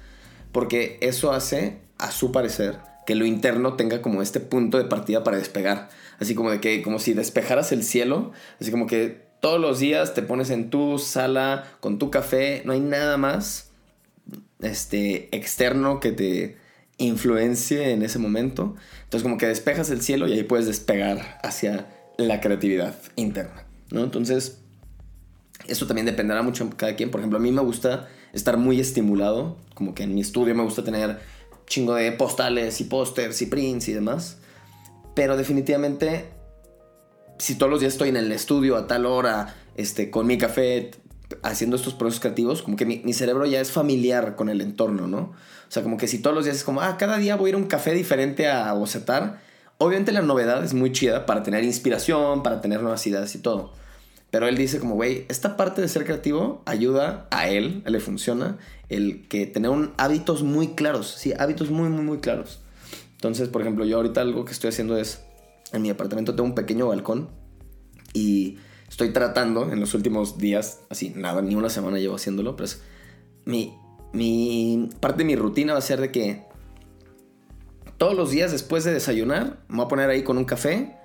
porque 0.52 0.98
eso 1.02 1.32
hace, 1.32 1.80
a 1.98 2.12
su 2.12 2.32
parecer, 2.32 2.78
que 3.06 3.16
lo 3.16 3.26
interno 3.26 3.76
tenga 3.76 4.02
como 4.02 4.22
este 4.22 4.40
punto 4.40 4.78
de 4.78 4.86
partida 4.86 5.24
para 5.24 5.38
despegar. 5.38 5.90
Así 6.20 6.36
como 6.36 6.52
de 6.52 6.60
que, 6.60 6.82
como 6.82 7.00
si 7.00 7.14
despejaras 7.14 7.72
el 7.72 7.84
cielo, 7.84 8.32
así 8.60 8.72
como 8.72 8.88
que 8.88 9.28
todos 9.40 9.62
los 9.62 9.80
días 9.80 10.14
te 10.14 10.22
pones 10.22 10.50
en 10.50 10.70
tu 10.70 10.98
sala 11.00 11.66
con 11.80 12.00
tu 12.00 12.10
café, 12.10 12.64
no 12.66 12.74
hay 12.74 12.80
nada 12.80 13.18
más 13.18 13.72
este, 14.62 15.36
externo 15.36 16.00
que 16.00 16.12
te 16.12 16.58
influencie 16.98 17.92
en 17.92 18.02
ese 18.02 18.20
momento. 18.20 18.76
Entonces 19.04 19.24
como 19.24 19.38
que 19.38 19.48
despejas 19.48 19.90
el 19.90 20.02
cielo 20.02 20.28
y 20.28 20.34
ahí 20.34 20.44
puedes 20.44 20.66
despegar 20.66 21.40
hacia 21.44 21.88
la 22.18 22.42
creatividad 22.42 22.96
interna, 23.16 23.67
¿no? 23.92 24.04
Entonces, 24.04 24.60
eso 25.68 25.88
también 25.88 26.06
dependerá 26.06 26.42
mucho 26.42 26.66
de 26.66 26.76
cada 26.76 26.96
quien. 26.96 27.12
Por 27.12 27.20
ejemplo, 27.20 27.40
a 27.40 27.42
mí 27.42 27.52
me 27.52 27.62
gusta 27.62 28.08
estar 28.34 28.58
muy 28.58 28.80
estimulado, 28.80 29.58
como 29.74 29.94
que 29.94 30.04
en 30.04 30.16
mi 30.16 30.22
estudio 30.22 30.56
me 30.56 30.64
gusta 30.64 30.84
tener 30.84 31.20
chingo 31.66 31.96
de 31.96 32.12
postales 32.14 32.80
y 32.82 32.86
pósters 32.86 33.42
y 33.42 33.48
prints 33.48 33.88
y 33.90 33.94
demás. 33.94 34.38
Pero 35.14 35.36
definitivamente, 35.36 36.26
si 37.38 37.56
todos 37.56 37.72
los 37.72 37.80
días 37.80 37.94
estoy 37.94 38.10
en 38.10 38.18
el 38.18 38.32
estudio 38.32 38.78
a 38.78 38.88
tal 38.88 39.06
hora, 39.06 39.56
este, 39.76 40.10
con 40.10 40.28
mi 40.28 40.38
café, 40.38 40.92
haciendo 41.44 41.76
estos 41.76 41.94
procesos 41.94 42.22
creativos, 42.22 42.62
como 42.62 42.78
que 42.78 42.86
mi, 42.86 43.00
mi, 43.00 43.14
cerebro 43.14 43.46
ya 43.46 43.60
es 43.60 43.72
familiar 43.72 44.36
con 44.36 44.50
el 44.50 44.62
entorno, 44.62 45.08
¿no? 45.08 45.18
O 45.18 45.72
sea, 45.72 45.84
como 45.84 45.98
que 45.98 46.08
si 46.08 46.20
todos 46.20 46.36
los 46.36 46.46
días 46.46 46.58
es 46.58 46.64
como, 46.64 46.82
ah, 46.82 46.98
cada 46.98 47.18
día 47.18 47.36
voy 47.36 47.48
a 47.48 47.50
ir 47.50 47.56
a 47.56 47.58
un 47.58 47.66
café 47.66 47.94
diferente 47.94 48.48
a 48.48 48.72
bocetar, 48.74 49.42
Obviamente 49.80 50.12
la 50.12 50.22
novedad 50.22 50.64
es 50.64 50.74
muy 50.74 50.92
chida 50.92 51.26
para 51.26 51.44
tener 51.44 51.64
inspiración, 51.64 52.42
para 52.44 52.62
tener 52.62 52.82
nuevas 52.82 53.06
ideas 53.06 53.36
y 53.36 53.40
todo. 53.40 53.74
Pero 54.32 54.48
él 54.48 54.58
dice 54.58 54.80
como, 54.80 54.96
güey, 54.96 55.26
esta 55.30 55.56
parte 55.56 55.82
de 55.82 55.88
ser 55.88 56.04
creativo 56.04 56.62
ayuda 56.66 57.28
a 57.32 57.48
él, 57.48 57.84
le 57.86 58.00
funciona, 58.00 58.58
el 58.90 59.28
que 59.28 59.46
tener 59.46 59.72
un, 59.72 59.94
hábitos 59.98 60.44
muy 60.44 60.70
claros, 60.70 61.16
sí, 61.18 61.34
hábitos 61.38 61.70
muy, 61.70 61.90
muy, 61.90 62.04
muy 62.04 62.18
claros. 62.18 62.60
Entonces, 63.14 63.50
por 63.50 63.62
ejemplo, 63.62 63.86
yo 63.86 63.98
ahorita 63.98 64.22
algo 64.22 64.46
que 64.46 64.52
estoy 64.52 64.70
haciendo 64.70 64.98
es, 64.98 65.24
en 65.72 65.82
mi 65.82 65.90
apartamento 65.90 66.36
tengo 66.36 66.48
un 66.48 66.56
pequeño 66.56 66.88
balcón 66.88 67.30
y 68.14 68.58
estoy 68.90 69.10
tratando 69.10 69.72
en 69.72 69.80
los 69.80 69.94
últimos 69.94 70.38
días, 70.38 70.82
así, 70.90 71.14
nada, 71.16 71.42
ni 71.42 71.56
una 71.56 71.70
semana 71.70 71.98
llevo 71.98 72.16
haciéndolo, 72.16 72.56
pero 72.56 72.66
es, 72.66 72.82
mi, 73.46 73.78
mi, 74.12 74.90
parte 75.00 75.20
de 75.20 75.26
mi 75.26 75.36
rutina 75.36 75.74
va 75.74 75.80
a 75.80 75.82
ser 75.82 76.02
de 76.02 76.12
que 76.12 76.47
todos 77.98 78.16
los 78.16 78.32
días 78.32 78.52
después 78.52 78.84
de 78.84 78.94
desayunar, 78.94 79.58
me 79.68 79.78
voy 79.78 79.86
a 79.86 79.90
poner 79.90 80.10
ahí 80.10 80.24
con 80.24 80.38
un 80.38 80.46
café, 80.46 80.96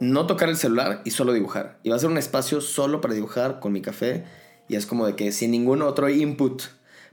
no 0.00 0.26
tocar 0.26 0.48
el 0.48 0.56
celular 0.56 1.02
y 1.04 1.10
solo 1.10 1.32
dibujar. 1.32 1.78
Y 1.82 1.90
va 1.90 1.96
a 1.96 1.98
ser 1.98 2.10
un 2.10 2.18
espacio 2.18 2.60
solo 2.60 3.00
para 3.00 3.14
dibujar 3.14 3.60
con 3.60 3.72
mi 3.72 3.82
café. 3.82 4.24
Y 4.68 4.76
es 4.76 4.86
como 4.86 5.06
de 5.06 5.16
que 5.16 5.32
sin 5.32 5.50
ningún 5.50 5.82
otro 5.82 6.08
input 6.08 6.62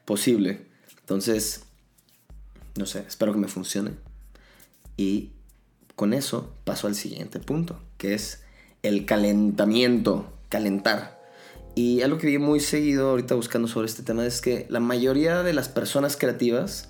posible. 0.05 0.65
Entonces, 0.99 1.63
no 2.75 2.85
sé, 2.85 3.03
espero 3.07 3.33
que 3.33 3.39
me 3.39 3.47
funcione. 3.47 3.91
Y 4.97 5.31
con 5.95 6.13
eso 6.13 6.53
paso 6.63 6.87
al 6.87 6.95
siguiente 6.95 7.39
punto, 7.39 7.79
que 7.97 8.13
es 8.13 8.43
el 8.83 9.05
calentamiento, 9.05 10.31
calentar. 10.49 11.21
Y 11.73 12.01
algo 12.03 12.17
que 12.17 12.27
vi 12.27 12.37
muy 12.37 12.59
seguido 12.59 13.09
ahorita 13.09 13.35
buscando 13.35 13.67
sobre 13.67 13.87
este 13.87 14.03
tema 14.03 14.25
es 14.25 14.39
que 14.39 14.65
la 14.69 14.79
mayoría 14.79 15.43
de 15.43 15.53
las 15.53 15.67
personas 15.67 16.15
creativas, 16.15 16.89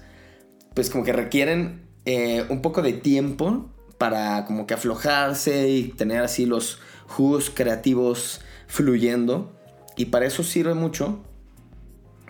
pues 0.75 0.89
como 0.89 1.03
que 1.03 1.13
requieren 1.13 1.84
eh, 2.05 2.45
un 2.49 2.61
poco 2.61 2.81
de 2.81 2.93
tiempo 2.93 3.69
para 3.97 4.45
como 4.45 4.67
que 4.67 4.73
aflojarse 4.73 5.69
y 5.69 5.89
tener 5.89 6.21
así 6.21 6.45
los 6.45 6.79
jugos 7.07 7.49
creativos 7.49 8.41
fluyendo. 8.67 9.51
Y 9.97 10.05
para 10.05 10.25
eso 10.25 10.43
sirve 10.43 10.73
mucho 10.73 11.23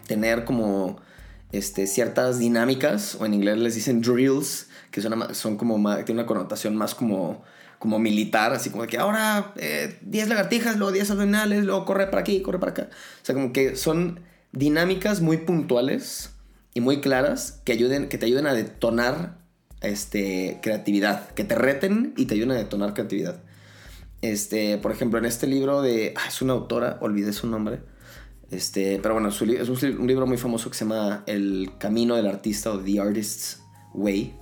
tener 0.08 0.46
como 0.46 0.98
este, 1.52 1.88
ciertas 1.88 2.40
dinámicas, 2.40 3.18
o 3.20 3.26
en 3.26 3.34
inglés 3.34 3.58
les 3.58 3.76
dicen 3.76 4.02
drills, 4.02 4.68
que 4.92 5.02
son, 5.02 5.34
son 5.34 5.58
como 5.58 5.76
tiene 6.04 6.22
una 6.22 6.28
connotación 6.28 6.76
más 6.76 6.96
como, 6.96 7.44
como 7.80 8.00
militar, 8.00 8.54
así 8.54 8.70
como 8.70 8.86
que 8.88 8.98
ahora 8.98 9.54
10 9.56 10.26
eh, 10.26 10.30
lagartijas, 10.30 10.78
luego 10.78 10.92
10 10.92 11.12
abdominales, 11.12 11.66
luego 11.66 11.86
corre 11.86 12.08
para 12.08 12.22
aquí, 12.22 12.42
corre 12.42 12.60
para 12.60 12.72
acá. 12.72 12.90
O 12.92 13.26
sea, 13.26 13.36
como 13.36 13.52
que 13.52 13.76
son 13.76 14.20
dinámicas 14.52 15.22
muy 15.22 15.38
puntuales 15.38 16.32
y 16.74 16.82
muy 16.82 17.02
claras 17.02 17.62
que, 17.64 17.74
ayuden, 17.74 18.10
que 18.10 18.18
te 18.18 18.26
ayuden 18.26 18.48
a 18.48 18.54
detonar 18.54 19.45
este, 19.88 20.60
creatividad, 20.62 21.30
que 21.32 21.44
te 21.44 21.56
reten 21.56 22.14
y 22.18 22.26
te 22.26 22.36
ayuden 22.36 22.52
a 22.52 22.56
detonar 22.56 22.94
creatividad. 22.94 23.42
Este, 24.22 24.78
por 24.78 24.92
ejemplo, 24.92 25.20
en 25.20 25.26
este 25.26 25.48
libro 25.48 25.82
de... 25.82 26.14
Ah, 26.16 26.28
es 26.28 26.42
una 26.42 26.54
autora, 26.54 26.98
olvidé 27.02 27.34
su 27.34 27.48
nombre. 27.48 27.80
Este, 28.52 29.00
pero 29.02 29.16
bueno, 29.16 29.30
es 29.30 29.42
un, 29.42 30.08
libro 30.08 30.28
muy 30.28 30.38
famoso 30.38 30.70
que 30.70 30.78
se 30.78 30.86
llama 30.86 31.24
El 31.28 31.72
Camino 31.78 32.16
del 32.16 32.28
Artista 32.28 32.72
o 32.72 32.80
The 32.80 33.00
Artist's 33.00 33.62
Way. 33.94 34.34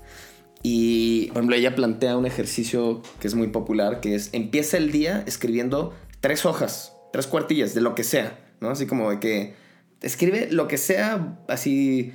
Y, 0.62 1.28
por 1.28 1.38
ejemplo, 1.38 1.56
ella 1.56 1.76
plantea 1.76 2.16
un 2.18 2.26
ejercicio 2.26 3.02
que 3.20 3.28
es 3.28 3.36
muy 3.36 3.48
popular, 3.48 4.00
que 4.00 4.16
es 4.16 4.30
empieza 4.34 4.78
el 4.78 4.92
día 4.92 5.24
escribiendo 5.28 5.94
tres 6.22 6.46
hojas, 6.46 6.94
tres 7.12 7.28
cuartillas, 7.28 7.74
de 7.74 7.82
lo 7.82 7.96
que 7.96 8.04
sea, 8.04 8.40
¿no? 8.62 8.70
Así 8.70 8.86
como 8.86 9.10
de 9.10 9.20
que 9.20 9.56
escribe 10.02 10.48
lo 10.52 10.68
que 10.70 10.78
sea, 10.78 11.38
así, 11.50 12.14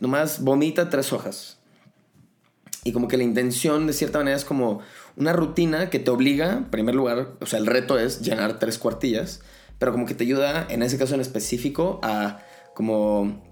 nomás 0.00 0.42
vomita 0.42 0.88
tres 0.88 1.12
hojas. 1.12 1.58
Y 2.84 2.92
como 2.92 3.08
que 3.08 3.16
la 3.16 3.24
intención 3.24 3.86
de 3.86 3.94
cierta 3.94 4.18
manera 4.18 4.36
es 4.36 4.44
como 4.44 4.80
una 5.16 5.32
rutina 5.32 5.90
que 5.90 5.98
te 5.98 6.10
obliga, 6.10 6.52
en 6.52 6.64
primer 6.66 6.94
lugar, 6.94 7.32
o 7.40 7.46
sea, 7.46 7.58
el 7.58 7.66
reto 7.66 7.98
es 7.98 8.20
llenar 8.20 8.58
tres 8.58 8.78
cuartillas, 8.78 9.40
pero 9.78 9.92
como 9.92 10.06
que 10.06 10.14
te 10.14 10.24
ayuda, 10.24 10.66
en 10.68 10.82
ese 10.82 10.98
caso 10.98 11.14
en 11.14 11.20
específico, 11.20 11.98
a 12.02 12.40
como 12.74 13.42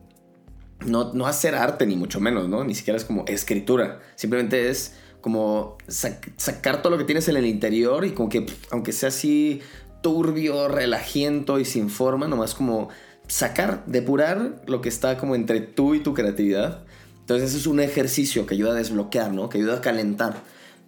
no, 0.84 1.12
no 1.14 1.26
hacer 1.26 1.54
arte 1.54 1.86
ni 1.86 1.96
mucho 1.96 2.20
menos, 2.20 2.48
¿no? 2.48 2.64
Ni 2.64 2.74
siquiera 2.74 2.96
es 2.96 3.04
como 3.04 3.24
escritura, 3.26 4.00
simplemente 4.16 4.68
es 4.68 4.96
como 5.20 5.78
sacar 5.86 6.82
todo 6.82 6.90
lo 6.90 6.98
que 6.98 7.04
tienes 7.04 7.28
en 7.28 7.36
el 7.36 7.46
interior 7.46 8.04
y 8.04 8.10
como 8.10 8.28
que, 8.28 8.46
aunque 8.70 8.92
sea 8.92 9.08
así 9.08 9.62
turbio, 10.02 10.68
relajiento 10.68 11.58
y 11.60 11.64
sin 11.64 11.88
forma, 11.88 12.26
nomás 12.26 12.54
como 12.54 12.88
sacar, 13.28 13.84
depurar 13.86 14.62
lo 14.66 14.80
que 14.80 14.88
está 14.88 15.16
como 15.16 15.34
entre 15.34 15.60
tú 15.60 15.94
y 15.94 16.00
tu 16.00 16.12
creatividad. 16.12 16.84
Entonces 17.22 17.50
eso 17.50 17.58
es 17.58 17.66
un 17.66 17.80
ejercicio 17.80 18.46
que 18.46 18.54
ayuda 18.54 18.72
a 18.72 18.74
desbloquear, 18.74 19.32
¿no? 19.32 19.48
Que 19.48 19.58
ayuda 19.58 19.76
a 19.76 19.80
calentar. 19.80 20.42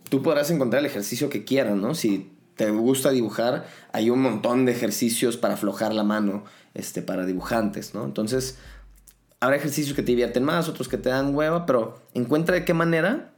Tú 0.09 0.23
podrás 0.23 0.51
encontrar 0.51 0.81
el 0.81 0.87
ejercicio 0.87 1.31
que 1.31 1.45
quieras, 1.45 1.77
¿no? 1.77 1.95
Si 1.95 2.33
te 2.57 2.71
gusta 2.71 3.11
dibujar, 3.11 3.67
hay 3.93 4.11
un 4.11 4.21
montón 4.21 4.67
de 4.67 4.73
ejercicios 4.73 5.37
para 5.37 5.55
aflojar 5.55 5.95
la 5.95 6.03
mano, 6.03 6.45
este, 6.75 7.03
para 7.03 7.25
dibujantes, 7.25 7.95
¿no? 7.95 8.05
Entonces, 8.05 8.59
habrá 9.39 9.57
ejercicios 9.57 9.95
que 9.95 10.03
te 10.03 10.11
divierten 10.13 10.43
más, 10.43 10.69
otros 10.69 10.89
que 10.89 10.99
te 10.99 11.09
dan 11.09 11.35
hueva, 11.35 11.67
pero 11.67 12.03
encuentra 12.15 12.57
de 12.57 12.65
qué 12.65 12.75
manera 12.75 13.33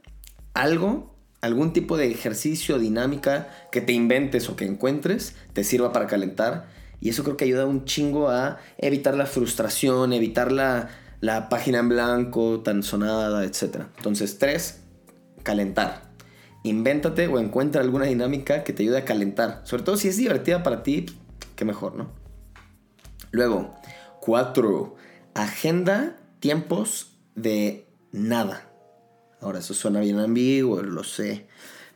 algo, 0.55 1.15
algún 1.41 1.73
tipo 1.73 1.97
de 1.97 2.11
ejercicio, 2.11 2.79
dinámica 2.79 3.47
que 3.71 3.81
te 3.81 3.93
inventes 3.93 4.49
o 4.49 4.55
que 4.55 4.65
encuentres, 4.65 5.35
te 5.53 5.63
sirva 5.63 5.93
para 5.93 6.07
calentar. 6.07 6.67
Y 6.99 7.09
eso 7.09 7.23
creo 7.23 7.37
que 7.37 7.45
ayuda 7.45 7.67
un 7.67 7.85
chingo 7.85 8.29
a 8.29 8.57
evitar 8.79 9.15
la 9.15 9.27
frustración, 9.27 10.13
evitar 10.13 10.51
la, 10.51 10.89
la 11.19 11.49
página 11.49 11.79
en 11.79 11.89
blanco 11.89 12.61
tan 12.61 12.83
sonada, 12.83 13.43
etc. 13.43 13.83
Entonces, 13.97 14.37
tres, 14.37 14.81
calentar. 15.43 16.03
Invéntate 16.63 17.27
o 17.27 17.39
encuentra 17.39 17.81
alguna 17.81 18.05
dinámica 18.05 18.63
que 18.63 18.73
te 18.73 18.83
ayude 18.83 18.99
a 18.99 19.05
calentar. 19.05 19.61
Sobre 19.63 19.83
todo 19.83 19.97
si 19.97 20.09
es 20.09 20.17
divertida 20.17 20.63
para 20.63 20.83
ti, 20.83 21.05
qué 21.55 21.65
mejor, 21.65 21.95
¿no? 21.95 22.11
Luego, 23.31 23.75
cuatro, 24.21 24.95
agenda 25.33 26.17
tiempos 26.39 27.17
de 27.35 27.87
nada. 28.11 28.69
Ahora, 29.41 29.59
eso 29.59 29.73
suena 29.73 29.99
bien 29.99 30.19
ambiguo, 30.19 30.81
lo 30.81 31.03
sé. 31.03 31.47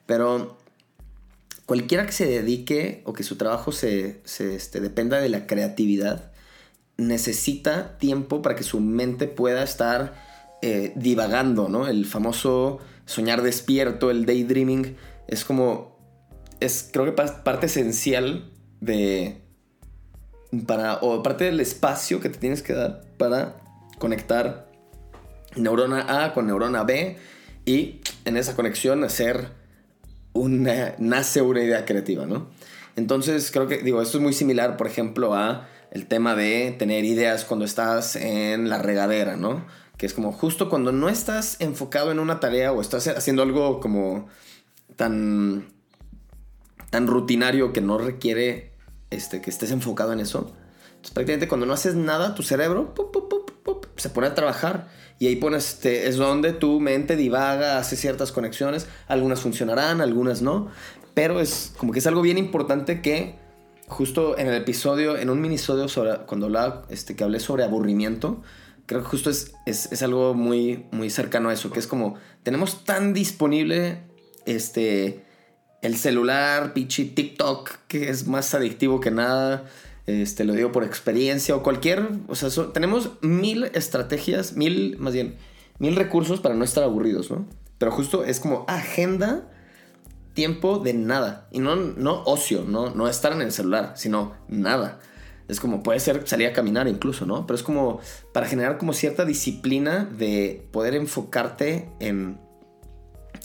Pero 0.05 0.57
cualquiera 1.65 2.05
que 2.05 2.11
se 2.11 2.25
dedique 2.25 3.01
o 3.05 3.13
que 3.13 3.23
su 3.23 3.37
trabajo 3.37 3.71
se, 3.71 4.21
este, 4.25 4.79
dependa 4.79 5.19
de 5.19 5.29
la 5.29 5.47
creatividad, 5.47 6.30
necesita 7.01 7.97
tiempo 7.97 8.41
para 8.41 8.55
que 8.55 8.63
su 8.63 8.79
mente 8.79 9.27
pueda 9.27 9.63
estar 9.63 10.13
eh, 10.61 10.93
divagando, 10.95 11.69
¿no? 11.69 11.87
El 11.87 12.05
famoso 12.05 12.79
soñar 13.05 13.41
despierto, 13.41 14.11
el 14.11 14.25
daydreaming, 14.25 14.95
es 15.27 15.43
como, 15.43 15.97
es 16.59 16.89
creo 16.91 17.05
que 17.05 17.11
parte 17.11 17.65
esencial 17.65 18.51
de, 18.79 19.41
para, 20.65 20.95
o 21.01 21.23
parte 21.23 21.45
del 21.45 21.59
espacio 21.59 22.19
que 22.19 22.29
te 22.29 22.37
tienes 22.37 22.61
que 22.61 22.73
dar 22.73 23.01
para 23.17 23.57
conectar 23.97 24.69
neurona 25.55 26.23
A 26.23 26.33
con 26.33 26.47
neurona 26.47 26.83
B 26.83 27.17
y 27.65 28.01
en 28.25 28.37
esa 28.37 28.55
conexión 28.55 29.03
hacer 29.03 29.49
una, 30.33 30.95
nace 30.97 31.41
una 31.41 31.61
idea 31.61 31.85
creativa, 31.85 32.25
¿no? 32.25 32.49
Entonces 32.95 33.51
creo 33.51 33.67
que, 33.67 33.79
digo, 33.79 34.01
esto 34.01 34.17
es 34.17 34.23
muy 34.23 34.33
similar, 34.33 34.77
por 34.77 34.87
ejemplo, 34.87 35.33
a 35.33 35.67
el 35.91 36.07
tema 36.07 36.35
de 36.35 36.73
tener 36.77 37.03
ideas 37.03 37.45
cuando 37.45 37.65
estás 37.65 38.15
en 38.15 38.69
la 38.69 38.79
regadera, 38.79 39.35
¿no? 39.35 39.65
Que 39.97 40.05
es 40.05 40.13
como 40.13 40.31
justo 40.31 40.69
cuando 40.69 40.91
no 40.91 41.09
estás 41.09 41.57
enfocado 41.59 42.11
en 42.11 42.19
una 42.19 42.39
tarea 42.39 42.71
o 42.71 42.81
estás 42.81 43.07
haciendo 43.09 43.43
algo 43.43 43.81
como 43.81 44.27
tan, 44.95 45.67
tan 46.89 47.07
rutinario 47.07 47.73
que 47.73 47.81
no 47.81 47.97
requiere 47.97 48.71
este, 49.09 49.41
que 49.41 49.49
estés 49.49 49.71
enfocado 49.71 50.13
en 50.13 50.21
eso. 50.21 50.55
Entonces 50.87 51.11
prácticamente 51.11 51.47
cuando 51.47 51.65
no 51.65 51.73
haces 51.73 51.95
nada, 51.95 52.35
tu 52.35 52.43
cerebro 52.43 52.93
se 53.97 54.09
pone 54.09 54.27
a 54.27 54.33
trabajar 54.33 54.87
y 55.19 55.27
ahí 55.27 55.35
pones, 55.35 55.73
este, 55.73 56.07
es 56.07 56.15
donde 56.15 56.53
tu 56.53 56.79
mente 56.79 57.15
divaga, 57.15 57.77
hace 57.77 57.95
ciertas 57.95 58.31
conexiones, 58.31 58.87
algunas 59.07 59.41
funcionarán, 59.41 60.01
algunas 60.01 60.41
no, 60.41 60.69
pero 61.13 61.39
es 61.39 61.73
como 61.77 61.91
que 61.91 61.99
es 61.99 62.07
algo 62.07 62.21
bien 62.21 62.37
importante 62.37 63.01
que 63.01 63.40
justo 63.91 64.37
en 64.37 64.47
el 64.47 64.55
episodio, 64.55 65.17
en 65.17 65.29
un 65.29 65.41
minisodio 65.41 65.89
sobre, 65.89 66.19
cuando 66.25 66.45
hablaba, 66.45 66.83
este, 66.89 67.15
que 67.15 67.25
hablé 67.25 67.41
sobre 67.41 67.65
aburrimiento, 67.65 68.41
creo 68.85 69.01
que 69.01 69.07
justo 69.07 69.29
es, 69.29 69.53
es, 69.65 70.01
algo 70.01 70.33
muy, 70.33 70.85
muy 70.91 71.09
cercano 71.09 71.49
a 71.49 71.53
eso, 71.53 71.71
que 71.71 71.79
es 71.79 71.87
como, 71.87 72.15
tenemos 72.41 72.85
tan 72.85 73.13
disponible 73.13 74.03
este, 74.45 75.25
el 75.81 75.97
celular, 75.97 76.73
pichi 76.73 77.03
TikTok, 77.03 77.69
que 77.89 78.09
es 78.09 78.27
más 78.27 78.53
adictivo 78.53 79.01
que 79.01 79.11
nada, 79.11 79.65
este, 80.07 80.45
lo 80.45 80.53
digo 80.53 80.71
por 80.71 80.85
experiencia 80.85 81.53
o 81.53 81.61
cualquier, 81.61 82.07
o 82.29 82.35
sea, 82.35 82.49
tenemos 82.71 83.11
mil 83.19 83.65
estrategias, 83.73 84.53
mil, 84.53 84.97
más 84.99 85.13
bien, 85.13 85.35
mil 85.79 85.97
recursos 85.97 86.39
para 86.39 86.55
no 86.55 86.63
estar 86.63 86.85
aburridos, 86.85 87.29
¿no? 87.29 87.45
Pero 87.77 87.91
justo 87.91 88.23
es 88.23 88.39
como 88.39 88.63
agenda 88.69 89.49
tiempo 90.33 90.79
de 90.79 90.93
nada. 90.93 91.47
Y 91.51 91.59
no, 91.59 91.75
no 91.75 92.23
ocio, 92.25 92.63
no, 92.63 92.89
no 92.93 93.07
estar 93.07 93.31
en 93.33 93.41
el 93.41 93.51
celular, 93.51 93.93
sino 93.95 94.33
nada. 94.47 94.99
Es 95.47 95.59
como, 95.59 95.83
puede 95.83 95.99
ser 95.99 96.27
salir 96.27 96.47
a 96.47 96.53
caminar 96.53 96.87
incluso, 96.87 97.25
¿no? 97.25 97.45
Pero 97.45 97.55
es 97.55 97.63
como 97.63 97.99
para 98.33 98.47
generar 98.47 98.77
como 98.77 98.93
cierta 98.93 99.25
disciplina 99.25 100.05
de 100.05 100.67
poder 100.71 100.95
enfocarte 100.95 101.89
en, 101.99 102.39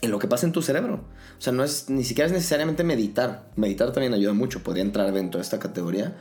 en 0.02 0.10
lo 0.10 0.18
que 0.18 0.28
pasa 0.28 0.46
en 0.46 0.52
tu 0.52 0.62
cerebro. 0.62 1.04
O 1.38 1.40
sea, 1.40 1.52
no 1.52 1.64
es, 1.64 1.90
ni 1.90 2.04
siquiera 2.04 2.26
es 2.26 2.32
necesariamente 2.32 2.84
meditar. 2.84 3.50
Meditar 3.56 3.92
también 3.92 4.14
ayuda 4.14 4.34
mucho, 4.34 4.62
podría 4.62 4.84
entrar 4.84 5.12
dentro 5.12 5.38
de 5.38 5.42
esta 5.42 5.58
categoría. 5.58 6.16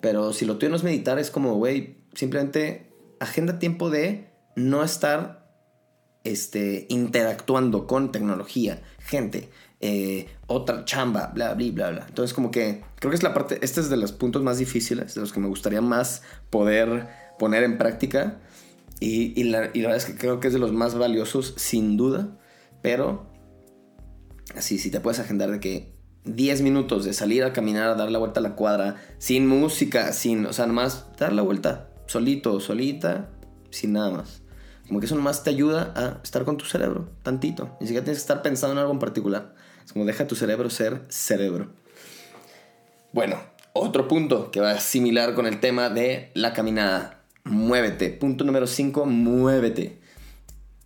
Pero 0.00 0.32
si 0.32 0.44
lo 0.44 0.58
tuyo 0.58 0.70
no 0.70 0.76
es 0.76 0.84
meditar, 0.84 1.18
es 1.18 1.30
como, 1.30 1.54
güey, 1.54 1.98
simplemente 2.14 2.92
agenda 3.20 3.58
tiempo 3.58 3.90
de 3.90 4.30
no 4.56 4.82
estar 4.82 5.48
este, 6.24 6.86
interactuando 6.88 7.86
con 7.86 8.12
tecnología, 8.12 8.82
gente, 8.98 9.50
eh, 9.80 10.26
otra 10.46 10.84
chamba, 10.84 11.30
bla, 11.34 11.54
bla, 11.54 11.70
bla, 11.72 11.90
bla. 11.90 12.04
Entonces, 12.08 12.34
como 12.34 12.50
que 12.50 12.82
creo 12.96 13.10
que 13.10 13.16
es 13.16 13.22
la 13.22 13.34
parte, 13.34 13.58
este 13.62 13.80
es 13.80 13.90
de 13.90 13.96
los 13.96 14.12
puntos 14.12 14.42
más 14.42 14.58
difíciles, 14.58 15.14
de 15.14 15.20
los 15.20 15.32
que 15.32 15.40
me 15.40 15.48
gustaría 15.48 15.80
más 15.80 16.22
poder 16.50 17.08
poner 17.38 17.62
en 17.62 17.78
práctica. 17.78 18.40
Y, 19.00 19.44
la, 19.44 19.70
y 19.72 19.82
la 19.82 19.90
verdad 19.90 19.96
es 19.96 20.12
que 20.12 20.18
creo 20.18 20.40
que 20.40 20.48
es 20.48 20.52
de 20.52 20.58
los 20.58 20.72
más 20.72 20.96
valiosos, 20.96 21.54
sin 21.56 21.96
duda. 21.96 22.36
Pero, 22.82 23.30
así, 24.56 24.78
si 24.78 24.90
te 24.90 25.00
puedes 25.00 25.20
agendar 25.20 25.50
de 25.52 25.60
que 25.60 25.92
10 26.24 26.62
minutos 26.62 27.04
de 27.04 27.12
salir 27.12 27.44
a 27.44 27.52
caminar, 27.52 27.88
a 27.88 27.94
dar 27.94 28.10
la 28.10 28.18
vuelta 28.18 28.40
a 28.40 28.42
la 28.42 28.56
cuadra, 28.56 28.96
sin 29.18 29.46
música, 29.46 30.12
sin, 30.12 30.46
o 30.46 30.52
sea, 30.52 30.66
nomás 30.66 31.06
dar 31.16 31.32
la 31.32 31.42
vuelta, 31.42 31.90
solito, 32.06 32.58
solita, 32.58 33.30
sin 33.70 33.92
nada 33.92 34.10
más. 34.10 34.42
Como 34.88 35.00
que 35.00 35.06
eso 35.06 35.14
nomás 35.14 35.44
te 35.44 35.50
ayuda 35.50 35.92
a 35.94 36.22
estar 36.22 36.44
con 36.44 36.56
tu 36.56 36.64
cerebro, 36.64 37.10
tantito. 37.22 37.76
Ni 37.80 37.86
siquiera 37.86 38.04
tienes 38.04 38.18
que 38.18 38.22
estar 38.22 38.42
pensando 38.42 38.72
en 38.72 38.78
algo 38.78 38.92
en 38.92 38.98
particular. 38.98 39.54
Como 39.92 40.04
deja 40.04 40.26
tu 40.26 40.34
cerebro 40.34 40.70
ser 40.70 41.02
cerebro. 41.08 41.72
Bueno, 43.12 43.36
otro 43.72 44.08
punto 44.08 44.50
que 44.50 44.60
va 44.60 44.78
similar 44.80 45.34
con 45.34 45.46
el 45.46 45.60
tema 45.60 45.88
de 45.88 46.30
la 46.34 46.52
caminada. 46.52 47.22
Muévete. 47.44 48.10
Punto 48.10 48.44
número 48.44 48.66
5, 48.66 49.06
muévete. 49.06 49.98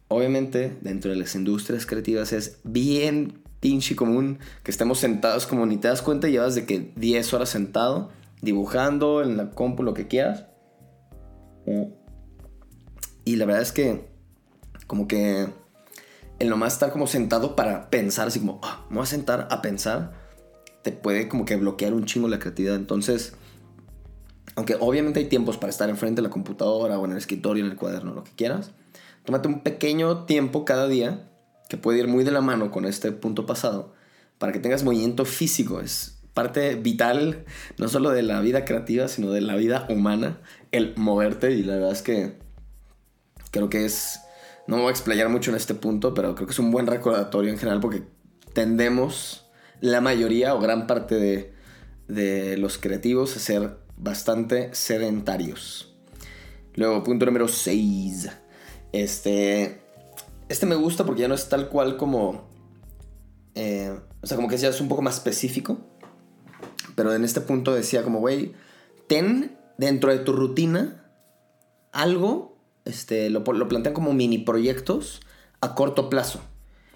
Obviamente, 0.09 0.77
dentro 0.83 1.11
de 1.11 1.17
las 1.17 1.35
industrias 1.35 1.87
creativas 1.87 2.33
es 2.33 2.59
bien 2.65 3.43
pinche 3.61 3.97
común 3.97 4.39
que 4.63 4.71
estemos 4.71 4.99
sentados 4.99 5.47
como 5.47 5.67
ni 5.67 5.77
te 5.77 5.89
das 5.89 6.03
cuenta 6.03 6.29
llevas 6.29 6.55
de 6.55 6.67
que 6.67 6.93
10 6.97 7.33
horas 7.33 7.49
sentado, 7.49 8.11
dibujando 8.41 9.23
en 9.23 9.37
la 9.37 9.51
compu, 9.51 9.83
lo 9.83 9.95
que 9.95 10.09
quieras. 10.09 10.47
Y 13.25 13.37
la 13.37 13.47
verdad 13.47 13.63
es 13.63 13.73
que, 13.73 14.05
como 14.87 15.09
que 15.09 15.49
el 16.43 16.49
nomás 16.49 16.73
estar 16.73 16.91
como 16.91 17.07
sentado 17.07 17.55
para 17.55 17.89
pensar, 17.89 18.27
así 18.27 18.41
como, 18.41 18.59
ah, 18.65 18.85
me 18.91 18.97
voy 18.97 19.05
a 19.05 19.07
sentar 19.07 19.47
a 19.49 19.63
pensar, 19.63 20.13
te 20.83 20.91
puede 20.91 21.29
como 21.29 21.45
que 21.45 21.55
bloquear 21.55 21.95
un 21.95 22.05
chingo 22.05 22.27
la 22.27 22.41
creatividad. 22.41 22.75
Entonces, 22.75 23.35
aunque 24.57 24.77
obviamente 24.81 25.21
hay 25.21 25.27
tiempos 25.27 25.57
para 25.57 25.71
estar 25.71 25.89
enfrente 25.89 26.21
de 26.21 26.27
la 26.27 26.31
computadora 26.31 26.99
o 26.99 27.05
en 27.05 27.13
el 27.13 27.19
escritorio, 27.19 27.65
en 27.65 27.71
el 27.71 27.77
cuaderno, 27.77 28.13
lo 28.13 28.25
que 28.25 28.33
quieras, 28.33 28.73
tómate 29.25 29.47
un 29.47 29.61
pequeño 29.61 30.25
tiempo 30.25 30.65
cada 30.65 30.89
día 30.89 31.31
que 31.69 31.77
puede 31.77 32.01
ir 32.01 32.09
muy 32.09 32.25
de 32.25 32.33
la 32.33 32.41
mano 32.41 32.73
con 32.73 32.87
este 32.87 33.13
punto 33.13 33.47
pasado 33.47 33.95
para 34.39 34.53
que 34.53 34.59
tengas 34.59 34.83
movimiento 34.83 35.25
físico. 35.25 35.81
Es 35.81 36.19
parte 36.35 36.75
vital 36.75 37.45
no 37.79 37.87
solo 37.87 38.11
de 38.11 38.23
la 38.23 38.41
vida 38.41 38.65
creativa, 38.65 39.07
sino 39.07 39.31
de 39.31 39.43
la 39.43 39.55
vida 39.55 39.87
humana, 39.89 40.41
el 40.73 40.93
moverte. 40.97 41.53
Y 41.53 41.63
la 41.63 41.75
verdad 41.75 41.93
es 41.93 42.03
que 42.03 42.37
creo 43.53 43.71
que 43.71 43.85
es, 43.85 44.22
no 44.67 44.77
me 44.77 44.83
voy 44.83 44.89
a 44.89 44.93
explayar 44.93 45.29
mucho 45.29 45.51
en 45.51 45.57
este 45.57 45.75
punto, 45.75 46.15
pero 46.15 46.35
creo 46.35 46.47
que 46.47 46.53
es 46.53 46.59
un 46.59 46.71
buen 46.71 46.87
recordatorio 46.87 47.51
en 47.51 47.59
general 47.59 47.81
porque 47.81 48.05
tendemos 48.53 49.51
la 49.81 50.01
mayoría 50.01 50.55
o 50.55 50.61
gran 50.61 50.87
parte 50.87 51.17
de, 51.17 51.53
de 52.09 52.57
los 52.59 52.79
creativos 52.79 53.37
a 53.37 53.41
ser 53.41 53.79
bastante 53.97 54.75
sedentarios. 54.75 55.95
Luego, 56.75 57.03
punto 57.03 57.27
número 57.27 57.49
6. 57.49 58.31
Este, 58.93 59.83
este 60.49 60.67
me 60.67 60.75
gusta 60.75 61.05
porque 61.05 61.23
ya 61.23 61.29
no 61.29 61.35
es 61.35 61.49
tal 61.49 61.69
cual 61.69 61.97
como... 61.97 62.49
Eh, 63.55 63.99
o 64.23 64.27
sea, 64.27 64.37
como 64.37 64.49
que 64.49 64.57
ya 64.57 64.69
es 64.69 64.81
un 64.81 64.89
poco 64.89 65.03
más 65.03 65.17
específico. 65.17 65.79
Pero 66.95 67.15
en 67.15 67.25
este 67.25 67.41
punto 67.41 67.75
decía 67.75 68.03
como, 68.03 68.21
güey, 68.21 68.55
ten 69.07 69.59
dentro 69.79 70.13
de 70.13 70.21
tu 70.21 70.33
rutina 70.33 71.11
algo 71.93 72.52
este, 72.85 73.31
lo, 73.31 73.41
lo 73.41 73.69
plantean 73.69 73.95
como 73.95 74.13
mini 74.13 74.39
proyectos 74.39 75.21
a 75.61 75.75
corto 75.75 76.11
plazo. 76.11 76.41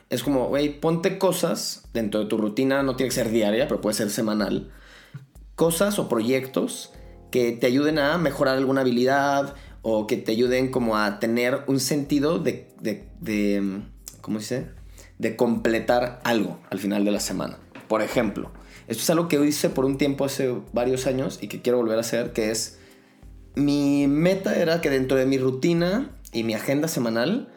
Es 0.08 0.22
como, 0.22 0.48
güey, 0.48 0.80
ponte 0.80 1.18
cosas 1.18 1.88
dentro 1.92 2.20
de 2.20 2.26
tu 2.26 2.38
rutina, 2.38 2.82
no 2.82 2.96
tiene 2.96 3.08
que 3.08 3.14
ser 3.14 3.30
diaria, 3.30 3.66
pero 3.66 3.80
puede 3.80 3.94
ser 3.94 4.10
semanal. 4.10 4.70
Cosas 5.56 5.98
o 5.98 6.08
proyectos 6.08 6.92
que 7.30 7.52
te 7.52 7.66
ayuden 7.66 7.98
a 7.98 8.18
mejorar 8.18 8.56
alguna 8.56 8.82
habilidad 8.82 9.54
o 9.82 10.06
que 10.06 10.16
te 10.16 10.32
ayuden 10.32 10.70
como 10.70 10.96
a 10.96 11.18
tener 11.18 11.62
un 11.66 11.80
sentido 11.80 12.38
de, 12.38 12.68
de, 12.80 13.82
¿cómo 14.20 14.38
dice? 14.38 14.68
De 15.18 15.36
completar 15.36 16.20
algo 16.24 16.58
al 16.70 16.78
final 16.78 17.04
de 17.04 17.10
la 17.10 17.20
semana. 17.20 17.58
Por 17.88 18.02
ejemplo, 18.02 18.50
esto 18.88 19.02
es 19.02 19.10
algo 19.10 19.28
que 19.28 19.44
hice 19.44 19.70
por 19.70 19.84
un 19.84 19.98
tiempo 19.98 20.24
hace 20.24 20.54
varios 20.72 21.06
años 21.06 21.38
y 21.40 21.48
que 21.48 21.62
quiero 21.62 21.78
volver 21.78 21.98
a 21.98 22.00
hacer, 22.00 22.32
que 22.32 22.50
es 22.50 22.78
mi 23.56 24.06
meta 24.06 24.54
era 24.54 24.80
que 24.80 24.90
dentro 24.90 25.16
de 25.16 25.26
mi 25.26 25.38
rutina 25.38 26.10
y 26.32 26.44
mi 26.44 26.54
agenda 26.54 26.86
semanal 26.86 27.48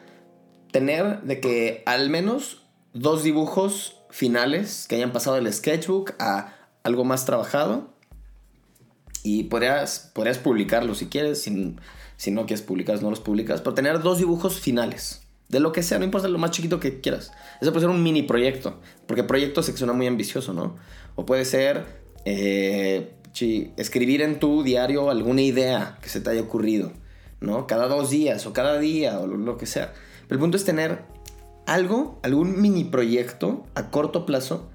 tener 0.72 1.22
de 1.22 1.40
que 1.40 1.84
al 1.86 2.10
menos 2.10 2.64
dos 2.94 3.22
dibujos 3.24 3.98
finales 4.10 4.88
que 4.88 4.96
hayan 4.96 5.12
pasado 5.12 5.36
del 5.36 5.52
sketchbook 5.54 6.14
a 6.18 6.56
algo 6.84 7.04
más 7.04 7.26
trabajado 7.26 7.94
y 9.24 9.44
podrías, 9.44 10.12
podrías 10.14 10.38
publicarlos 10.38 11.00
si 11.00 11.08
quieres, 11.08 11.42
si, 11.42 11.76
si 12.16 12.32
no 12.32 12.46
quieres 12.46 12.62
publicarlos 12.62 13.04
no 13.04 13.10
los 13.10 13.20
publicas, 13.20 13.62
pero 13.62 13.74
tener 13.74 14.02
dos 14.02 14.18
dibujos 14.18 14.60
finales. 14.60 15.26
De 15.50 15.60
lo 15.60 15.72
que 15.72 15.82
sea, 15.82 15.98
no 15.98 16.06
importa 16.06 16.28
lo 16.28 16.38
más 16.38 16.52
chiquito 16.52 16.80
que 16.80 17.02
quieras. 17.02 17.32
Eso 17.60 17.72
puede 17.72 17.88
ser 17.88 17.90
un 17.90 18.04
mini 18.04 18.22
proyecto, 18.22 18.80
porque 19.08 19.24
proyecto 19.24 19.64
se 19.64 19.76
suena 19.76 19.94
muy 19.94 20.06
ambicioso, 20.06 20.54
¿no? 20.54 20.78
O 21.16 21.26
puede 21.26 21.44
ser 21.44 21.86
eh, 22.24 23.16
escribir 23.78 24.22
en 24.22 24.40
tu 24.40 24.64
diario 24.64 25.10
alguna 25.10 25.42
idea 25.42 25.98
que 26.02 26.10
se 26.10 26.22
te 26.22 26.30
haya 26.30 26.42
ocurrido, 26.42 26.92
¿no? 27.40 27.68
Cada 27.68 27.88
dos 27.88 28.10
días 28.10 28.46
o 28.46 28.54
cada 28.54 28.80
día 28.80 29.20
o 29.20 29.28
lo, 29.28 29.58
que 29.58 29.66
sea. 29.66 29.94
Pero 30.28 30.38
el 30.38 30.40
punto 30.40 30.58
es 30.58 30.66
tener 30.66 31.04
algo, 31.66 32.20
algún 32.24 32.62
mini 32.62 32.84
proyecto 32.84 33.66
a 33.76 33.90
corto 33.92 34.26
plazo 34.26 34.70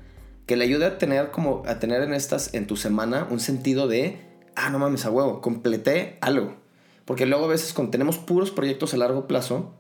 que 0.47 0.57
le 0.57 0.65
ayude 0.65 0.87
a 0.87 0.99
tener 0.99 1.31
como 1.31 1.63
a 1.67 1.79
tener 1.79 2.03
en 2.03 2.15
estas 2.15 2.53
en 2.55 2.67
tu 2.67 2.77
semana 2.77 3.27
un 3.31 3.41
sentido 3.41 3.89
de 3.89 4.19
ah 4.57 4.69
no 4.69 4.79
mames 4.79 5.07
a 5.07 5.11
huevo 5.11 5.41
completé 5.41 6.19
algo 6.21 6.55
porque 7.07 7.25
luego 7.25 7.47
a 7.47 7.49
veces 7.49 7.73
cuando 7.73 7.93
tenemos 7.93 8.19
puros 8.19 8.51
proyectos 8.51 8.93
a 8.93 8.99
largo 8.99 9.27
plazo 9.27 9.73